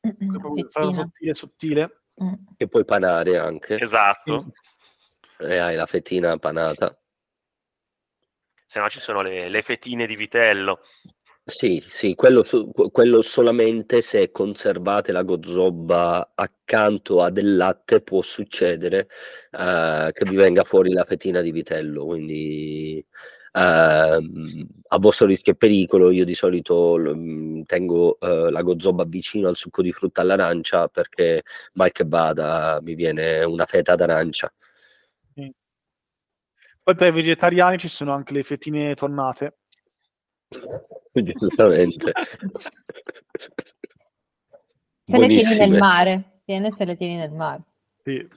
[0.40, 0.92] proprio Fettina.
[0.92, 2.02] sottile, sottile.
[2.22, 2.34] Mm.
[2.56, 3.78] Che puoi panare anche.
[3.78, 4.52] Esatto.
[5.38, 6.98] E hai la fettina panata.
[8.66, 10.80] Se no ci sono le, le fetine di vitello.
[11.50, 12.44] Sì, sì, quello,
[12.92, 19.08] quello solamente se conservate la gozzoba accanto a del latte può succedere
[19.52, 23.02] eh, che vi venga fuori la fetina di vitello, quindi
[23.52, 29.48] ehm, a vostro rischio e pericolo io di solito mh, tengo eh, la gozzoba vicino
[29.48, 31.44] al succo di frutta all'arancia perché
[31.74, 34.52] mai che vada mi viene una feta d'arancia.
[36.82, 39.58] Poi per i vegetariani ci sono anche le fettine tonnate.
[41.12, 42.12] Giustamente.
[45.04, 47.62] Se le tieni nel mare, tiene se le tieni nel mare.
[48.04, 48.28] Sì.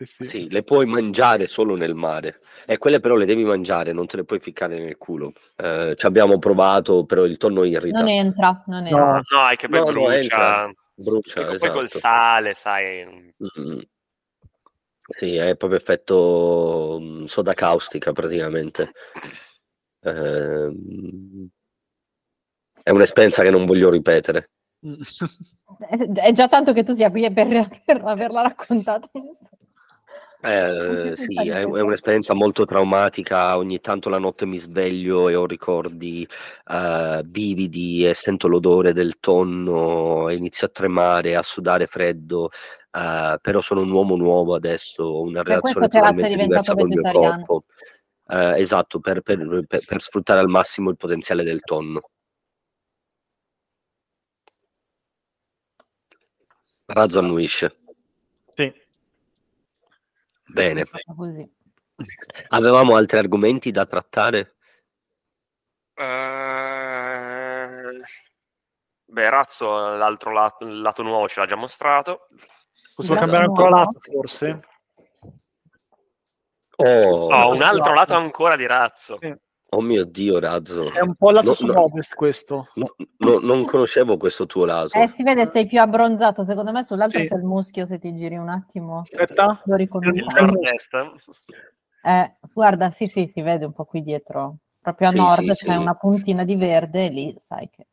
[0.00, 0.24] Sì, sì.
[0.24, 2.40] Sì, le puoi mangiare solo nel mare.
[2.64, 5.32] E quelle però le devi mangiare, non te le puoi ficcare nel culo.
[5.56, 7.98] Eh, ci abbiamo provato, però il tonno irrita.
[7.98, 9.04] Non entra, non entra.
[9.04, 10.16] No, No, è che poi No, no, brucia.
[10.18, 10.72] entra.
[10.94, 11.98] Brucia, Poi- Poi col esatto.
[11.98, 13.34] sale, sai.
[13.60, 13.78] Mm.
[15.12, 18.92] Sì, è proprio effetto mm, soda caustica praticamente.
[20.02, 21.48] Ehm,
[22.82, 24.50] È un'esperienza che non voglio ripetere.
[26.14, 29.08] È già tanto che tu sia qui per, per averla raccontata.
[30.42, 33.58] Eh, sì, è, è un'esperienza molto traumatica.
[33.58, 36.26] Ogni tanto la notte mi sveglio e ho ricordi
[36.66, 42.48] eh, vividi e sento l'odore del tonno e inizio a tremare, a sudare freddo.
[42.90, 47.02] eh, però sono un uomo nuovo adesso, ho una Per relazione totalmente diversa col mio
[47.02, 47.64] corpo.
[48.30, 52.10] Eh, esatto, per, per- per- per sfruttare al massimo il potenziale del tonno.
[56.86, 57.80] Razzo annuisce.
[58.54, 58.72] Sì.
[60.46, 60.84] Bene.
[61.16, 61.52] Così.
[62.48, 64.56] Avevamo altri argomenti da trattare?
[65.94, 66.70] Eh,
[69.04, 72.28] Beh, Razzo, l'altro lato, il lato nuovo ce l'ha già mostrato.
[72.94, 74.60] Possiamo cambiare ancora lato, forse?
[76.82, 78.12] Oh, Oh, un altro lato.
[78.12, 79.18] lato ancora di Razzo.
[79.20, 79.34] Sì.
[79.72, 80.90] oh mio Dio, Razzo.
[80.92, 81.82] È un po' lato No, sul no.
[81.82, 82.68] ovest questo.
[82.74, 84.96] No, no, non conoscevo questo tuo lato.
[84.96, 86.44] Eh, si vede, sei più abbronzato.
[86.44, 87.28] Secondo me sull'altro Sì.
[87.28, 89.00] c'è il muschio, se ti giri un attimo.
[89.02, 89.60] Aspetta.
[89.64, 90.94] Lo Il il nord-est.
[92.02, 94.56] Eh, guarda, sì, sì, si vede un po' qui dietro.
[94.80, 95.78] Proprio a Sì, nord sì, c'è sì.
[95.78, 97.86] una puntina di verde e lì sai che...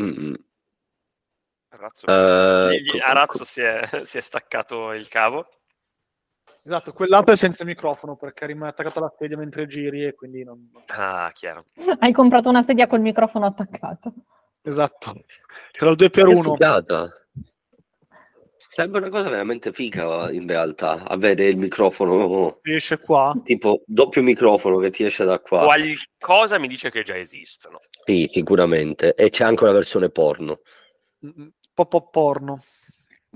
[0.00, 0.34] Mm-mm.
[1.68, 2.72] Razzo- co- a
[3.06, 5.46] co- Razzo si è, si è staccato il cavo.
[6.66, 10.70] Esatto, quell'altro è senza microfono perché rimane attaccato alla sedia mentre giri e quindi non...
[10.86, 11.66] Ah, chiaro.
[11.98, 14.14] Hai comprato una sedia col microfono attaccato.
[14.62, 15.24] Esatto.
[15.72, 17.12] C'era il 2 per che 1 figata.
[18.66, 23.32] Sembra una cosa veramente figa in realtà, avere il microfono, esce qua.
[23.44, 25.64] tipo doppio microfono che ti esce da qua.
[25.66, 27.80] Qualcosa mi dice che già esistono.
[27.90, 29.14] Sì, sicuramente.
[29.14, 30.60] E c'è anche una versione porno.
[31.24, 32.62] Mm, Pop pop porno.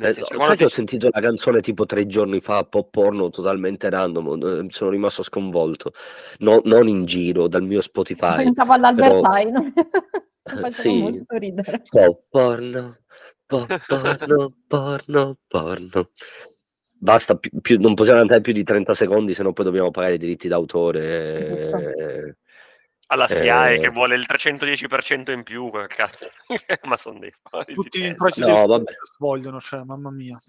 [0.01, 2.88] Eh, senso, sai quando che ho ti- sentito la canzone tipo tre giorni fa, pop
[2.90, 5.92] porno, totalmente random, eh, sono rimasto sconvolto.
[6.38, 8.44] No- non in giro, dal mio Spotify.
[8.44, 9.72] Pensavo all'Albertine.
[10.49, 11.01] Mi faceva Sì.
[11.03, 11.82] molto ridere.
[11.90, 12.96] Pop porno,
[13.44, 16.11] pop porno, porno, porno.
[17.01, 20.14] Basta, più, più- non possiamo andare più di 30 secondi, se no poi dobbiamo pagare
[20.14, 22.38] i diritti d'autore.
[23.09, 23.78] Alla SIAE eh.
[23.78, 26.28] che vuole il 310% in più, cazzo.
[26.84, 28.24] ma sono dei fuori Tutti gli testa.
[28.26, 28.92] introiti No, vabbè.
[29.18, 30.42] vogliono, cioè, mamma mia.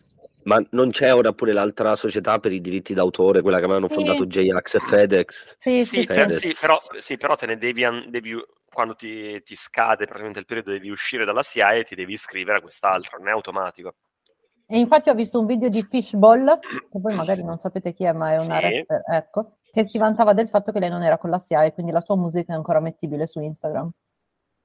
[0.43, 3.95] Ma non c'è ora pure l'altra società per i diritti d'autore, quella che avevano Sì.
[3.95, 5.57] fondato J-Ax e FedEx?
[5.59, 6.37] Sì, Sì, Fedez.
[6.37, 8.35] sì, però, sì, però te ne devi, an- devi
[8.65, 12.59] quando ti, ti scade praticamente il periodo, devi uscire dalla SIAE e ti devi iscrivere
[12.59, 13.95] a quest'altro, non è automatico.
[14.65, 18.11] E infatti ho visto un video di Fishball, che voi magari non sapete chi è,
[18.13, 18.61] ma è una Sì.
[18.61, 21.91] rapper, ecco, che si vantava del fatto che lei non era con la SIAE, quindi
[21.91, 23.89] la sua musica è ancora mettibile su Instagram.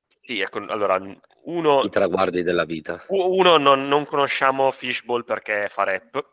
[0.07, 0.99] Sì, ecco, allora,
[1.45, 3.05] uno, I traguardi della vita.
[3.09, 6.33] uno non, non conosciamo Fishball perché fa rap,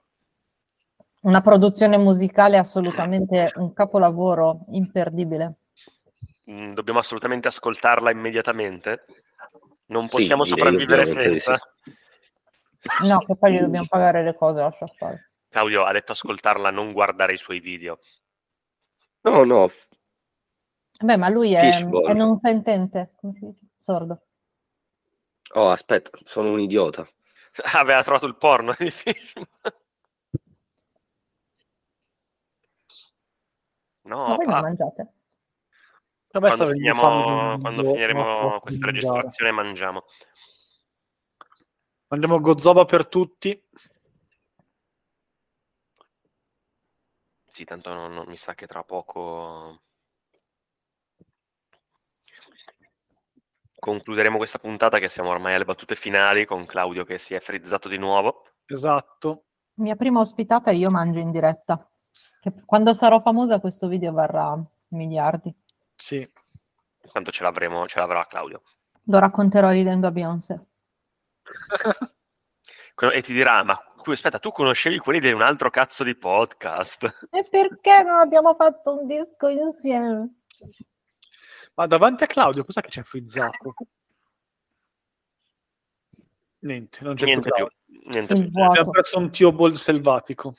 [1.24, 5.56] Una produzione musicale assolutamente un capolavoro imperdibile.
[6.50, 9.06] Mm, dobbiamo assolutamente ascoltarla immediatamente.
[9.88, 11.60] Non Sì, possiamo direi sopravvivere senza.
[13.06, 15.32] No, che poi gli dobbiamo pagare le cose, lascia stare.
[15.50, 18.00] Claudio ha detto ascoltarla, non guardare i suoi video.
[19.24, 19.70] No, no,
[21.04, 23.16] Beh, ma lui è, è non sentente?
[23.78, 24.22] Sordo.
[25.54, 27.08] oh, aspetta, sono un idiota.
[27.76, 29.48] Aveva trovato il porno di Fishball.
[34.04, 35.14] No, Ma voi non pa- mangiate?
[36.34, 40.06] A me quando, finiamo- quando finiremo questa registrazione mangiamo.
[42.08, 43.62] Mandiamo Gozoba per tutti.
[47.52, 49.82] Sì, tanto non, non- mi sa che tra poco
[53.78, 57.90] concluderemo questa puntata che siamo ormai alle battute finali con Claudio che si è frizzato
[57.90, 58.44] di nuovo.
[58.66, 59.46] Esatto.
[59.76, 61.86] Mia prima ospitata e io mangio in diretta.
[62.40, 64.58] Che quando sarò famosa questo video varrà
[64.90, 65.54] miliardi.
[65.96, 66.30] Sì.
[67.12, 68.62] Tanto ce l'avremo, ce l'avrà Claudio.
[69.06, 70.66] Lo racconterò ridendo a Beyoncé.
[73.14, 73.76] E ti dirà, ma
[74.10, 77.28] aspetta, tu conoscevi quelli di un altro cazzo di podcast?
[77.30, 80.42] E perché non abbiamo fatto un disco insieme?
[81.76, 83.74] Ma davanti a Claudio, cos'è che c'è frizzato?
[86.60, 87.68] Niente, non c'è Niente più.
[88.12, 88.64] niente più.
[88.64, 90.54] Abbiamo perso un Theobald selvatico.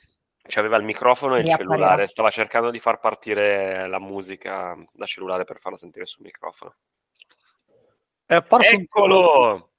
[0.45, 5.45] C'aveva il microfono e il cellulare, stava cercando di far partire la musica da cellulare
[5.45, 6.75] per farla sentire sul microfono.
[8.25, 9.71] È apparso un- Eccolo!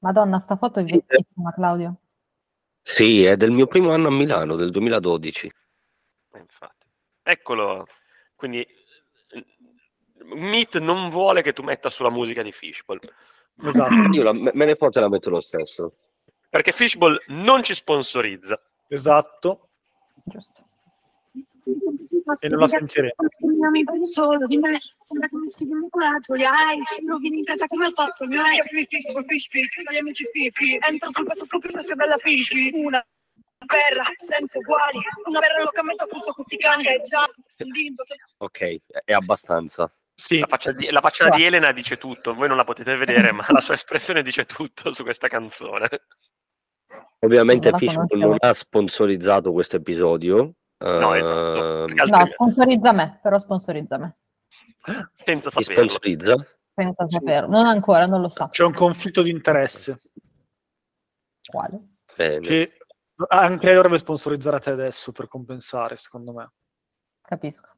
[0.00, 2.00] Madonna, sta foto è vecchissima, Claudio.
[2.88, 5.50] Sì, è del mio primo anno a Milano, del 2012.
[6.34, 6.86] Eh, infatti.
[7.20, 7.84] Eccolo.
[8.36, 8.64] Quindi
[10.22, 13.00] Meet non vuole che tu metta sulla musica di Fishball.
[13.60, 13.92] Esatto.
[14.12, 15.96] Io la- me ne forte la metto lo stesso.
[16.48, 18.60] Perché Fishball non ci sponsorizza.
[18.86, 19.70] Esatto.
[20.24, 20.65] Giusto.
[22.40, 23.14] E non la sentiremo.
[23.70, 27.66] Mi solo di me, sembra che mi sfidi un coraggio, li hai, rovini in fretta
[27.66, 31.44] come ho fatto il mio ex, mi fish, con gli amici fifi, entro sul pezzo
[31.44, 33.04] scoppio fresca bella fisci, una
[33.66, 37.24] perra senza uguali, una perra locamente a questo tutti cani, è già,
[38.38, 39.92] Ok, è abbastanza.
[40.18, 42.32] Sì, La faccia, di, la faccia di Elena dice tutto.
[42.32, 45.88] Voi non la potete vedere, ma la sua espressione dice tutto su questa canzone.
[47.20, 48.06] Ovviamente conoscevo.
[48.16, 50.54] non ha sponsorizzato questo episodio.
[50.78, 51.84] No, esatto.
[51.86, 54.16] ehm, No, sponsorizza me, però sponsorizza me.
[55.14, 55.88] senza saperlo.
[55.88, 56.46] sponsorizza?
[56.74, 57.48] Senza saperlo.
[57.48, 58.48] Non ancora, non lo sa.
[58.50, 59.98] c'è un conflitto di interesse
[61.50, 61.80] Quale?
[62.16, 62.46] Bene.
[62.46, 62.72] che
[63.28, 66.50] anche lei dovrebbe sponsorizzare te adesso per compensare, secondo me.
[67.22, 67.68] Capisco.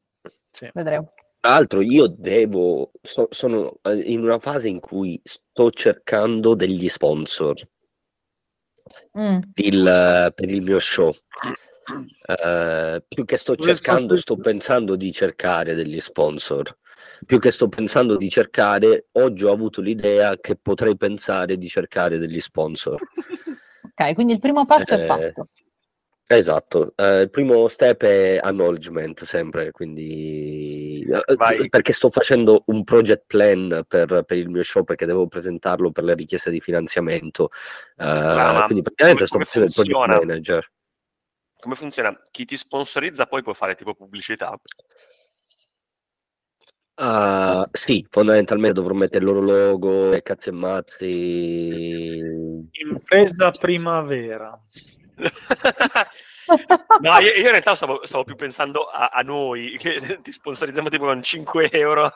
[0.51, 0.69] Sì.
[0.75, 1.13] Vedremo.
[1.41, 6.89] Tra l'altro io devo, so- sono eh, in una fase in cui sto cercando degli
[6.89, 7.55] sponsor
[9.17, 9.39] Mm.
[9.55, 11.13] il- per il mio show.
[12.27, 16.77] Eh, più che sto cercando, sto pensando di cercare degli sponsor.
[17.25, 22.19] Più che sto pensando di cercare, oggi ho avuto l'idea che potrei pensare di cercare
[22.19, 23.01] degli sponsor.
[23.83, 25.49] Ok, quindi il primo passo è Eh, fatto.
[26.31, 31.71] Esatto, eh, il primo step è acknowledgement sempre, quindi eh, Vai.
[31.71, 36.05] perché sto facendo un project plan per, per il mio show perché devo presentarlo per
[36.05, 37.49] le richieste di finanziamento,
[37.97, 40.71] eh, quindi praticamente sto facendo il project manager.
[41.61, 42.17] Come funziona?
[42.31, 44.57] Chi ti sponsorizza poi può fare tipo pubblicità.
[47.01, 51.07] Ah, sì, fondamentalmente dovrò mettere il loro logo e cazzi e mazzi.
[52.73, 54.61] Impresa primavera.
[57.01, 60.89] no, io, io in realtà stavo, stavo più pensando a, a noi che ti sponsorizziamo
[60.89, 62.11] tipo con 5 euro.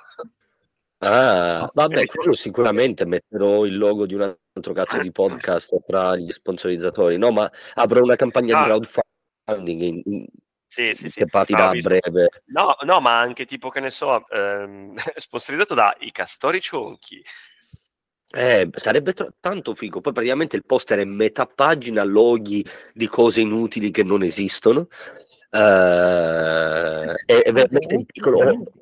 [0.99, 2.19] Ah, vabbè, Ecco.
[2.19, 7.19] quello sicuramente metterò il logo di un altro cazzo di podcast tra gli sponsorizzatori.
[7.19, 8.61] No, ma avrò una campagna Ah.
[8.63, 9.11] di crowdfunding
[9.57, 10.27] in- in-
[10.67, 11.21] Sì, sì, sì.
[11.21, 11.89] che partirà Ah, ho a visto.
[11.89, 12.29] breve.
[12.47, 17.23] No, no, ma anche tipo che ne so, ehm, sponsorizzato da I Castori Cionchi.
[18.35, 20.01] Eh, sarebbe tro- tanto figo.
[20.01, 24.89] Poi praticamente il poster è metà pagina loghi di cose inutili che non esistono.
[25.51, 25.59] Eh,
[27.27, 28.73] è, è veramente in piccolo.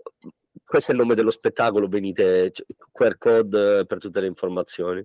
[0.64, 1.88] Questo è il nome dello spettacolo.
[1.88, 2.52] Venite
[2.92, 5.04] QR code per tutte le informazioni.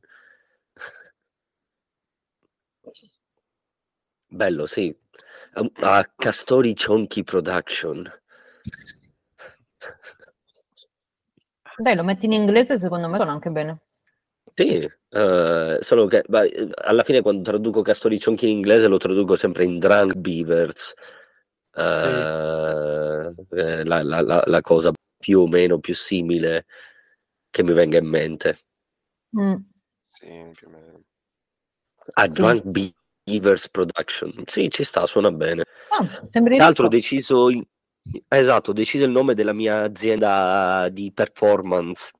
[4.27, 4.95] Bello, sì.
[5.57, 8.11] A a Castori Chonky Production.
[11.77, 13.79] Dai, lo metti in inglese, secondo me sono anche bene.
[14.53, 18.97] Sì, eh, solo che beh, eh, alla fine quando traduco Castori Chonky in inglese lo
[18.97, 20.93] traduco sempre in Drunk Beavers.
[21.73, 26.65] Eh, eh, la, la- la- la cosa più o meno più simile
[27.49, 28.59] che mi venga in mente.
[29.37, 29.55] Mm.
[30.03, 31.01] Sì, più o meno.
[32.13, 32.41] Ah, Sì.
[32.41, 33.03] Drunk Beavers
[33.71, 34.43] Production.
[34.45, 35.65] Sì, ci sta, suona bene.
[35.89, 37.65] Ah, Tra l'altro ho deciso, il-
[38.27, 42.11] esatto, ho deciso il nome della mia azienda di performance.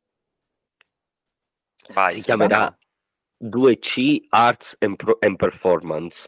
[1.93, 2.75] Vai, si chiamerà
[3.37, 6.27] 2C Arts and, Pro- and Performance.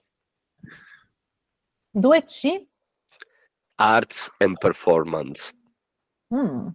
[1.96, 2.68] 2C?
[3.80, 5.54] Arts and Performance.
[6.36, 6.68] Mm.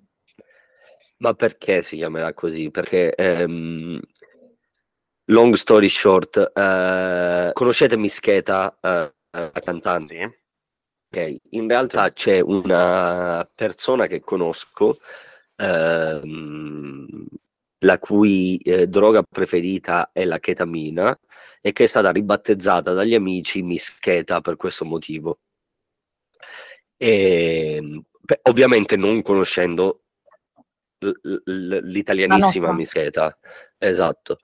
[1.19, 2.69] Ma perché si chiamerà così?
[2.73, 4.01] Perché, ehm,
[5.33, 10.43] long story short, eh, conoscete Mischeta, eh, la cantante?
[11.11, 11.19] Sì.
[11.19, 14.99] Ok, In realtà c'è una persona che conosco,
[15.57, 17.27] ehm,
[17.81, 21.19] la cui eh, droga preferita è la chetamina
[21.61, 25.41] e che è stata ribattezzata dagli amici Mischeta per questo motivo.
[26.97, 27.81] E,
[28.21, 30.05] beh, ovviamente non conoscendo
[31.01, 31.11] l-
[31.45, 32.73] l- l'italianissima.
[32.73, 33.37] Mischeta,
[33.79, 34.39] esatto.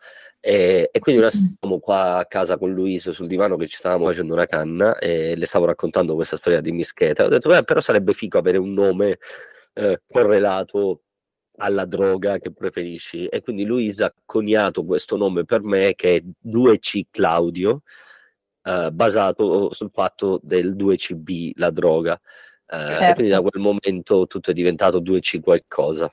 [0.48, 4.06] E, e quindi ora siamo qua a casa con Luis sul divano che ci stavamo
[4.06, 7.26] facendo una canna e le stavo raccontando questa storia di Mischeta.
[7.26, 9.18] Ho detto, "Beh, però sarebbe figo avere un nome
[9.74, 11.02] eh, correlato
[11.58, 13.26] alla droga che preferisci.
[13.26, 17.82] E quindi Luis ha coniato questo nome per me che è 2C Claudio,
[18.62, 22.18] eh, basato sul fatto del 2CB, la droga.
[22.66, 23.14] Eh, E Certo.
[23.14, 26.10] quindi da quel momento tutto è diventato 2C qualcosa.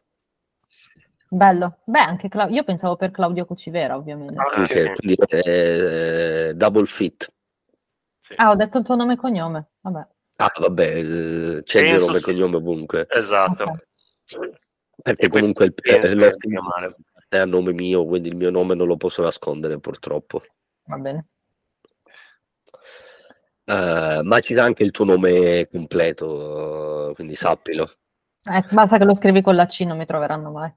[1.35, 1.79] Bello.
[1.83, 4.39] Beh, anche Cla- io pensavo per Claudio Cucivera, ovviamente.
[4.39, 4.91] Ah, Anche, sì.
[4.95, 7.29] quindi eh, double fit.
[8.21, 8.35] Sì.
[8.37, 9.71] Ah, ho detto il tuo nome e cognome.
[9.81, 10.07] Vabbè.
[10.37, 12.23] Ah, vabbè, eh, c'è il nome e sì.
[12.23, 13.05] cognome ovunque.
[13.09, 13.63] Esatto.
[13.63, 14.49] Ok.
[15.03, 15.73] Perché E comunque il,
[16.15, 16.91] male.
[17.27, 20.41] è a nome mio, quindi il mio nome non lo posso nascondere purtroppo.
[20.85, 21.25] Va bene.
[23.65, 27.89] Eh, ma ci dà anche il tuo nome completo, quindi sappilo.
[28.49, 30.73] Eh, basta che lo scrivi con la C, non mi troveranno mai.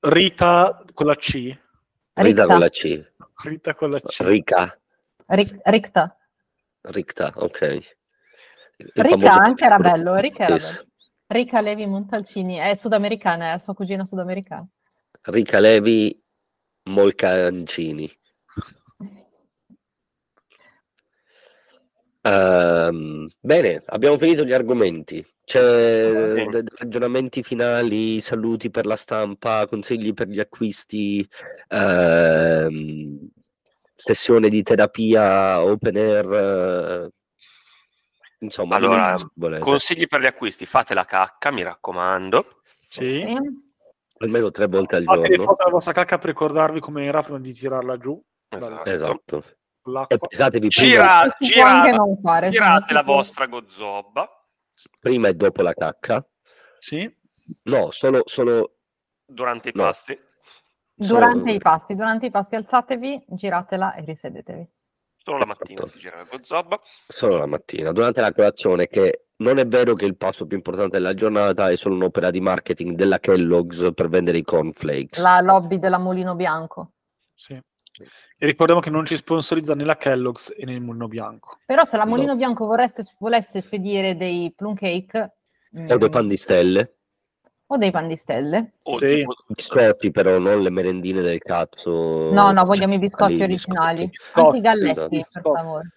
[0.00, 1.56] Rita con la C.
[2.14, 3.12] Rita con la C.
[3.44, 4.20] Rita con la C.
[4.20, 4.78] Rica.
[5.26, 6.16] Ric- Ricta.
[6.82, 7.60] Ricta, ok.
[8.78, 10.72] Il Rica famoso- anche era bello, Rica era Yes.
[10.72, 10.86] bello.
[11.26, 14.66] Rica Levi Montalcini, è sudamericana, è sua cugina sudamericana.
[15.22, 16.18] Rica Levi
[16.84, 18.10] Molcancini.
[22.20, 25.24] Ehm, bene, abbiamo finito gli argomenti.
[25.44, 31.26] C'è de- ragionamenti finali, saluti per la stampa, consigli per gli acquisti,
[31.68, 33.28] ehm,
[33.94, 36.32] sessione di terapia open air.
[36.32, 37.10] eh,
[38.40, 39.14] insomma, Allora.
[39.58, 42.62] Consigli per gli acquisti, fate la cacca, mi raccomando.
[42.88, 43.24] Sì.
[44.20, 45.42] Almeno tre volte al Fate giorno.
[45.44, 48.20] foto della vostra cacca per ricordarvi come era prima di tirarla giù.
[48.48, 48.90] Esatto.
[48.90, 49.44] Esatto.
[49.92, 50.18] L'acqua.
[50.18, 54.28] pesatevi prima, Gira- girate, girate sono la vostra gozzoba
[55.00, 56.24] prima e dopo la cacca.
[56.78, 57.12] Sì.
[57.64, 58.76] No, solo, solo
[59.26, 59.82] durante i No.
[59.84, 60.18] pasti.
[60.94, 64.68] Durante solo- i pasti, durante i pasti alzatevi, giratela e risedetevi.
[65.16, 66.78] Solo la mattina si gira la gozzoba.
[67.06, 70.96] solo la mattina, durante la colazione, che non è vero che il passo più importante
[70.96, 75.20] della giornata è solo un'opera di marketing della Kellogg's per vendere i cornflakes.
[75.22, 76.92] La lobby della Mulino Bianco.
[77.34, 77.60] sì.
[78.04, 81.58] E ricordiamo che non ci sponsorizza né la Kellogg's né il Mulino Bianco.
[81.66, 82.10] Però se la No.
[82.10, 86.94] Mulino Bianco vorreste- volesse spedire dei plum cake O dei mm, pan di stelle,
[87.66, 88.72] o dei pan di stelle.
[88.84, 89.06] O Sì.
[89.06, 92.30] tipo- biscotti però, non le merendine del cazzo.
[92.32, 94.06] No, no, vogliamo i biscotti Lì, originali.
[94.08, 94.40] biscotti.
[94.40, 95.08] Anche i galletti, esatto.
[95.08, 95.56] per Biscotti.
[95.56, 95.92] favore.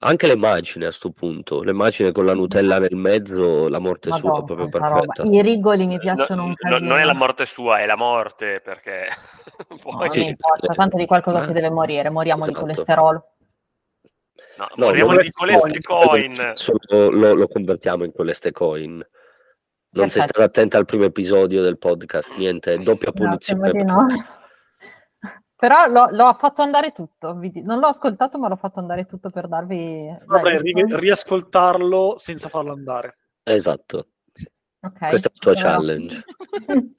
[0.00, 4.10] Anche le macine a sto punto, le macine con la Nutella nel mezzo, la morte
[4.10, 5.00] sua, Madonna, proprio quanta roba.
[5.06, 5.34] perfetta.
[5.36, 6.86] I rigoli mi No, piacciono un no, casino.
[6.88, 9.45] non è la morte sua, è la morte perché No,
[9.82, 11.44] poi non importa, tanto di qualcosa Eh.
[11.44, 12.58] si deve morire, moriamo Esatto.
[12.58, 13.24] di colesterolo.
[14.58, 16.34] no, No, moriamo non di è- colestecoin.
[16.54, 18.92] Solo lo, lo convertiamo in colestecoin.
[19.88, 20.22] Non sei Perfetto.
[20.24, 23.70] stato attento al primo episodio del podcast, niente, doppia No, punizione.
[23.72, 24.06] di no.
[25.58, 27.32] Però l'ho, l'ho fatto andare tutto,
[27.64, 30.06] non l'ho ascoltato ma l'ho fatto andare tutto per darvi...
[30.26, 33.16] Dai, ri- riascoltarlo senza farlo andare.
[33.42, 34.08] Esatto,
[34.82, 35.70] ok, questa è la tua proverò.
[35.70, 36.24] challenge.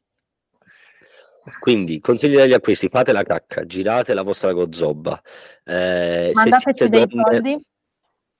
[1.59, 5.21] Quindi, consigli degli acquisti, fate la cacca, girate la vostra gozzoba.
[5.63, 7.57] Eh, Mandateci dei donne- soldi,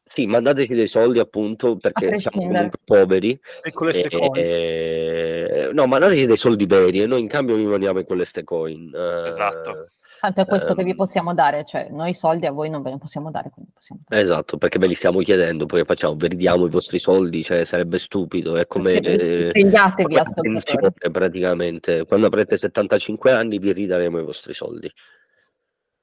[0.09, 3.37] Sì, mandateci dei soldi appunto perché siamo comunque poveri.
[3.61, 4.31] E con le ste E- coin.
[4.35, 8.43] e- no, mandateci dei soldi veri e noi in cambio vi mandiamo con le ste
[8.45, 8.89] coin.
[8.95, 9.89] Eh, Esatto.
[10.19, 12.91] Tanto è questo che vi ehm, possiamo dare, cioè noi soldi a voi non ve
[12.91, 16.69] ne possiamo dare, quindi possiamo Esatto, perché ve li stiamo chiedendo, poi facciamo, veridiamo i
[16.69, 18.93] vostri soldi, cioè sarebbe stupido, è come...
[18.93, 20.49] eh, Svegliatevi, la ascoltatori.
[20.49, 22.05] pensione, praticamente.
[22.05, 24.91] Quando avrete 75 anni vi ridaremo i vostri soldi.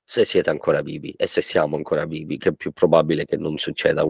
[0.07, 3.57] Se siete ancora vivi e se siamo ancora vivi, che è più probabile che non
[3.59, 4.05] succeda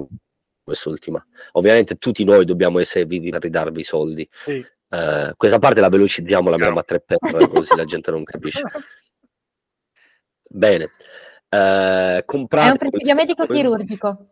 [0.62, 1.24] quest'ultima.
[1.52, 4.28] Ovviamente tutti noi dobbiamo essere vivi per ridarvi i soldi.
[4.32, 4.64] Sì.
[4.88, 7.18] Eh, questa parte la velocizziamo, la abbiamo a tre per,
[7.48, 8.62] così la gente non capisce.
[10.54, 10.90] Bene.
[11.48, 14.26] Eh, comprate È un presidio queste- medico-chirurgico.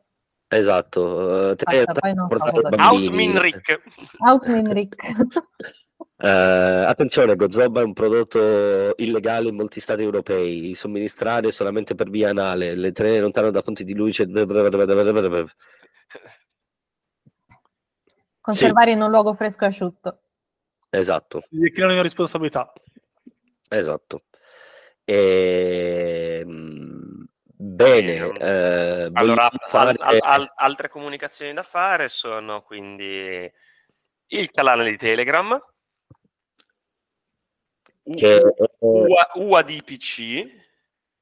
[0.47, 1.51] Esatto.
[1.51, 3.07] eh, te- Basta, poi non so portate cosa bambini.
[3.07, 3.82] Outmin Rick.
[4.19, 4.97] Outmin Rick.
[6.16, 10.73] Eh, attenzione, Gozoba è un prodotto illegale in molti stati europei.
[10.77, 14.27] Somministrare solamente per via anale, le tenere lontano da fonti di luce.
[18.40, 20.20] Conservare in un luogo fresco e asciutto.
[20.90, 22.73] Esatto, Gli in responsabilità.
[23.69, 24.23] esatto.
[26.03, 26.47] Ehm,
[27.45, 33.51] bene, eh, Allora, fare- al- al- al- altre comunicazioni da fare sono quindi
[34.27, 35.61] il canale di Telegram,
[38.15, 38.43] che è
[38.79, 40.47] UA- UADPC,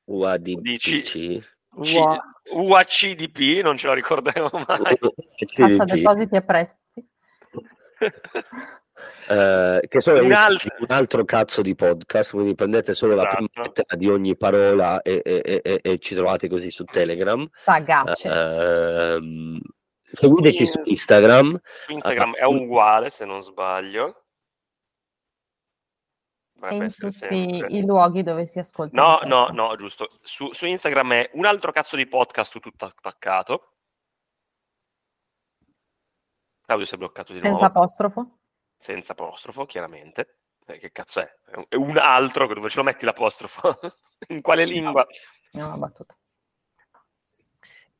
[0.04, 1.00] UADPC.
[1.02, 1.40] C-
[1.72, 2.20] Ua-
[2.52, 4.98] UACDP, non ce lo ricorderemo mai.
[4.98, 7.08] Cassa depositi e prestiti.
[9.28, 10.74] Eh, che sono Un altro...
[10.78, 13.62] un altro cazzo di podcast, quindi prendete solo la prima Esatto.
[13.62, 17.48] lettera di ogni parola e, e- e- e- e ci trovate così su Telegram.
[17.62, 18.28] Sagace.
[18.28, 19.60] Ehm,
[20.02, 21.60] seguiteci su Instagram.
[21.84, 24.24] Su Instagram è uguale, se non sbaglio.
[26.54, 27.66] Dovrebbe in tutti sempre.
[27.68, 29.00] i luoghi dove si ascolta.
[29.00, 30.08] No, no, no, giusto.
[30.22, 33.74] Su, su Instagram è un altro cazzo di podcast tutto attaccato.
[36.66, 38.39] Claudio si è bloccato di Senza nuovo, apostrofo.
[38.80, 40.38] Senza apostrofo, chiaramente.
[40.66, 41.30] Eh, che cazzo è?
[41.68, 43.78] È un, altro, dove ce lo metti l'apostrofo?
[44.28, 45.06] In quale lingua?
[45.52, 46.16] No, battuta.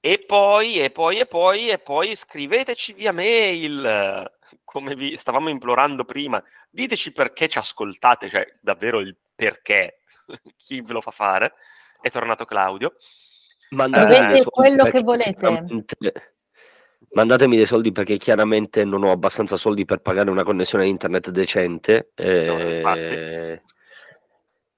[0.00, 4.30] E poi, e poi, e poi, e poi scriveteci via mail,
[4.64, 6.42] come vi stavamo implorando prima.
[6.70, 10.04] Diteci perché ci ascoltate, cioè davvero il perché,
[10.56, 11.52] chi ve lo fa fare.
[12.00, 12.94] È tornato Claudio.
[14.26, 16.34] dei soldi quello che volete.
[17.12, 22.12] Mandatemi dei soldi perché chiaramente non ho abbastanza soldi per pagare una connessione internet decente.
[22.14, 23.62] eh,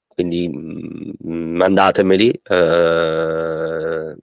[0.06, 2.40] quindi mm, mandatemeli.
[2.42, 4.16] eh,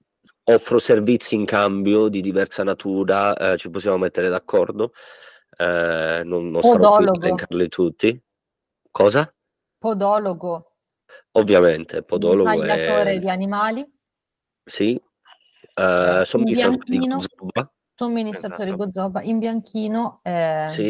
[0.43, 4.93] offro servizi in cambio di diversa natura, eh, ci possiamo mettere d'accordo.
[5.57, 8.19] eh, non, non starò qui a elencarli tutti.
[8.91, 9.31] Cosa?
[9.77, 10.69] Podologo,
[11.33, 13.19] Ovviamente, podologo tagliatore è...
[13.19, 13.87] di animali,
[14.63, 14.99] Sì.
[15.75, 17.71] Eh, somministratore di bianchino.
[17.99, 18.85] Somministratore Esatto.
[18.85, 20.87] Gozzoba, in bianchino, eh, Sì.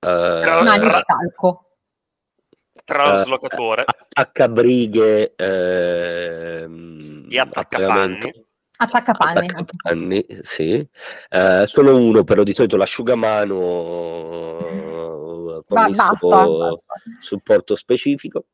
[0.00, 1.64] Eh, mani di tra- talco.
[2.86, 3.84] Traslocatore.
[3.86, 8.46] attaccabrighe ehm, Gli a attaccapanni.
[8.78, 9.46] Attaccapanni.
[9.46, 10.88] Attaccapanni, sì.
[11.28, 13.58] Eh, solo uno, però di solito l'asciugamano
[15.44, 16.76] Ba- fornisco basta.
[17.20, 18.46] supporto specifico.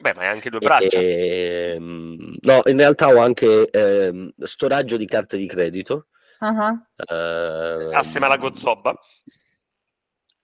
[0.00, 0.98] Beh, ma hai anche due braccia.
[0.98, 6.06] Ehm, no, in realtà ho anche ehm, storaggio di carte di credito.
[6.46, 8.94] Ah, ehm, Assieme alla Gozzoba.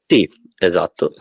[0.07, 0.29] Sì,
[0.59, 1.13] esatto.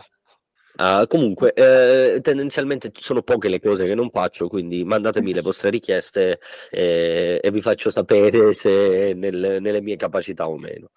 [0.76, 5.68] Ah, comunque, eh, tendenzialmente sono poche le cose che non faccio, quindi mandatemi le vostre
[5.68, 6.40] richieste
[6.70, 10.90] eh, e vi faccio sapere se nel- nelle mie capacità o meno.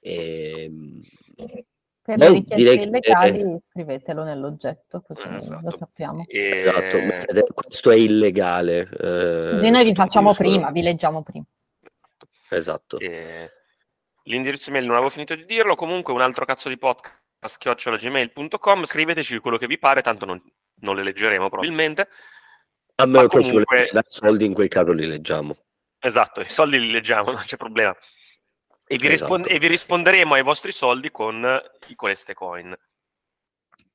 [0.00, 1.00] Ehm,
[2.02, 5.60] Per le richieste direi che- illegali scrivetelo nell'oggetto, così Eh, esatto.
[5.62, 6.24] lo sappiamo.
[6.26, 6.64] E...
[6.66, 8.88] esatto, questo è illegale.
[8.98, 11.44] eh, noi vi facciamo prima, vi leggiamo prima.
[12.56, 12.98] Esatto.
[12.98, 13.50] e
[14.24, 15.74] L'indirizzo email non avevo finito di dirlo.
[15.74, 18.84] Comunque, un altro cazzo di podcast chiocciolagmail.com.
[18.84, 20.40] Scriveteci quello che vi pare, tanto non,
[20.80, 22.08] non le leggeremo probabilmente.
[22.96, 25.56] A meno ma che ci comunque- dare soldi, in quel caso li leggiamo.
[25.98, 27.96] Esatto, i soldi li leggiamo, non c'è problema.
[28.86, 29.34] E vi, Esatto.
[29.36, 32.72] rispon- e vi risponderemo ai vostri soldi con i queste coin.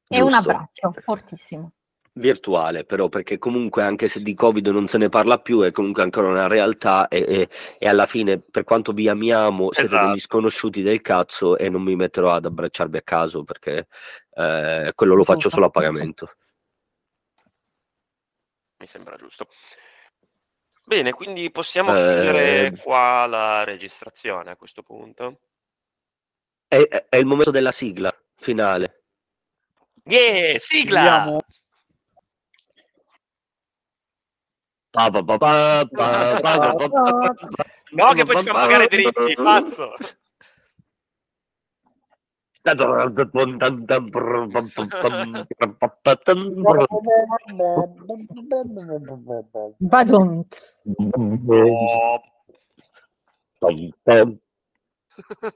[0.10, 0.38] E un Giusto.
[0.50, 1.72] abbraccio fortissimo.
[2.18, 6.04] Virtuale, però, perché comunque anche se di Covid non se ne parla più, è comunque
[6.04, 10.08] ancora una realtà e, e- e alla fine, per quanto vi amiamo, siete Esatto.
[10.08, 13.88] degli sconosciuti del cazzo e non mi metterò ad abbracciarvi a caso perché
[14.32, 16.30] eh, quello lo faccio solo a pagamento.
[18.80, 19.48] Mi sembra giusto.
[20.84, 25.40] Bene, quindi possiamo Eh, chiudere qua la registrazione a questo punto.
[26.68, 26.78] È,
[27.10, 29.04] è- il momento della sigla finale.
[30.06, 31.02] Yeah, sigla!
[31.02, 31.40] Chiudiamo.
[37.92, 39.94] No, che poi ci fanno pagare i diritti, pazzo!
[51.48, 52.22] Oh.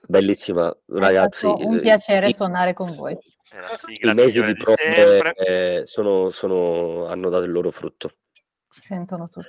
[0.07, 1.45] Bellissima, ragazzi.
[1.45, 3.17] Un eh, piacere i- suonare con voi.
[4.01, 8.11] I mesi di prove eh, sono, sono- hanno dato il loro frutto.
[8.72, 9.48] Sentono tutti.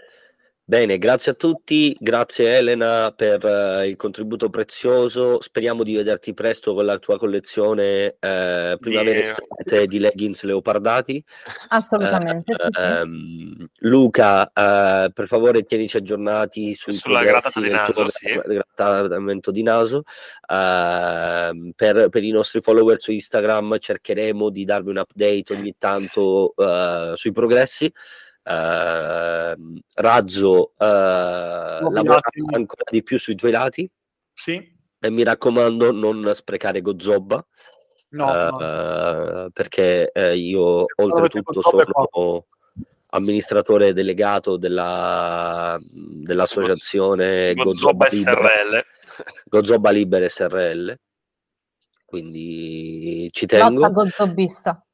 [0.65, 5.40] Bene, grazie a tutti, grazie Elena per eh, il contributo prezioso.
[5.40, 11.23] Speriamo di vederti presto con la tua collezione eh, primavera Di- estate di leggings leopardati.
[11.69, 12.55] Assolutamente.
[12.57, 12.81] sì, sì.
[12.81, 18.32] Ehm, Luca, eh, per favore tienici aggiornati sui Sulla grattata di naso, sì.
[18.32, 20.05] gra- grattamento di naso.
[20.49, 26.55] Ehm, per, per i nostri follower su Instagram cercheremo di darvi un update ogni tanto
[27.15, 27.93] sui progressi.
[28.44, 32.20] Ehm, Razzo eh, lavora
[32.55, 33.89] ancora di più sui tuoi lati
[34.32, 34.74] Sì?
[34.98, 37.44] e mi raccomando non sprecare Gozzoba
[38.09, 39.51] No, eh, no.
[39.52, 42.47] perché eh, io me oltretutto sono
[43.10, 48.85] amministratore delegato della, dell'associazione Gozzoba Libera, SRL.
[49.44, 50.98] Gozzoba Libera SRL
[52.05, 54.85] quindi ci tengo Lotta gozzobista.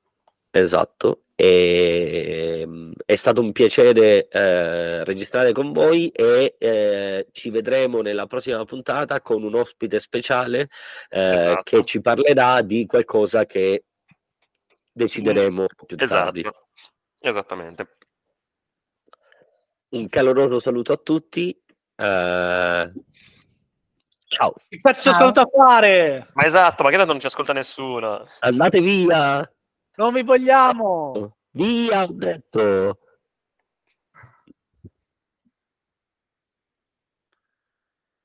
[0.59, 8.01] Esatto, e, mm, è stato un piacere eh, registrare con voi e eh, ci vedremo
[8.03, 10.69] nella prossima puntata con un ospite speciale
[11.11, 11.63] eh, Esatto.
[11.63, 13.85] che ci parlerà di qualcosa che
[14.93, 16.41] decideremo più tardi.
[16.41, 16.67] Esatto.
[17.21, 17.97] Esattamente.
[19.91, 21.51] Un caloroso saluto a tutti.
[21.51, 22.93] eh,
[24.27, 25.13] ciao, Che cazzo Ciao.
[25.13, 26.29] saluto a fare?
[26.35, 28.27] Ma esatto, ma che tanto non ci ascolta nessuno.
[28.41, 29.51] andate via,
[29.99, 31.35] Non vi vogliamo!
[31.51, 32.99] via, ho detto.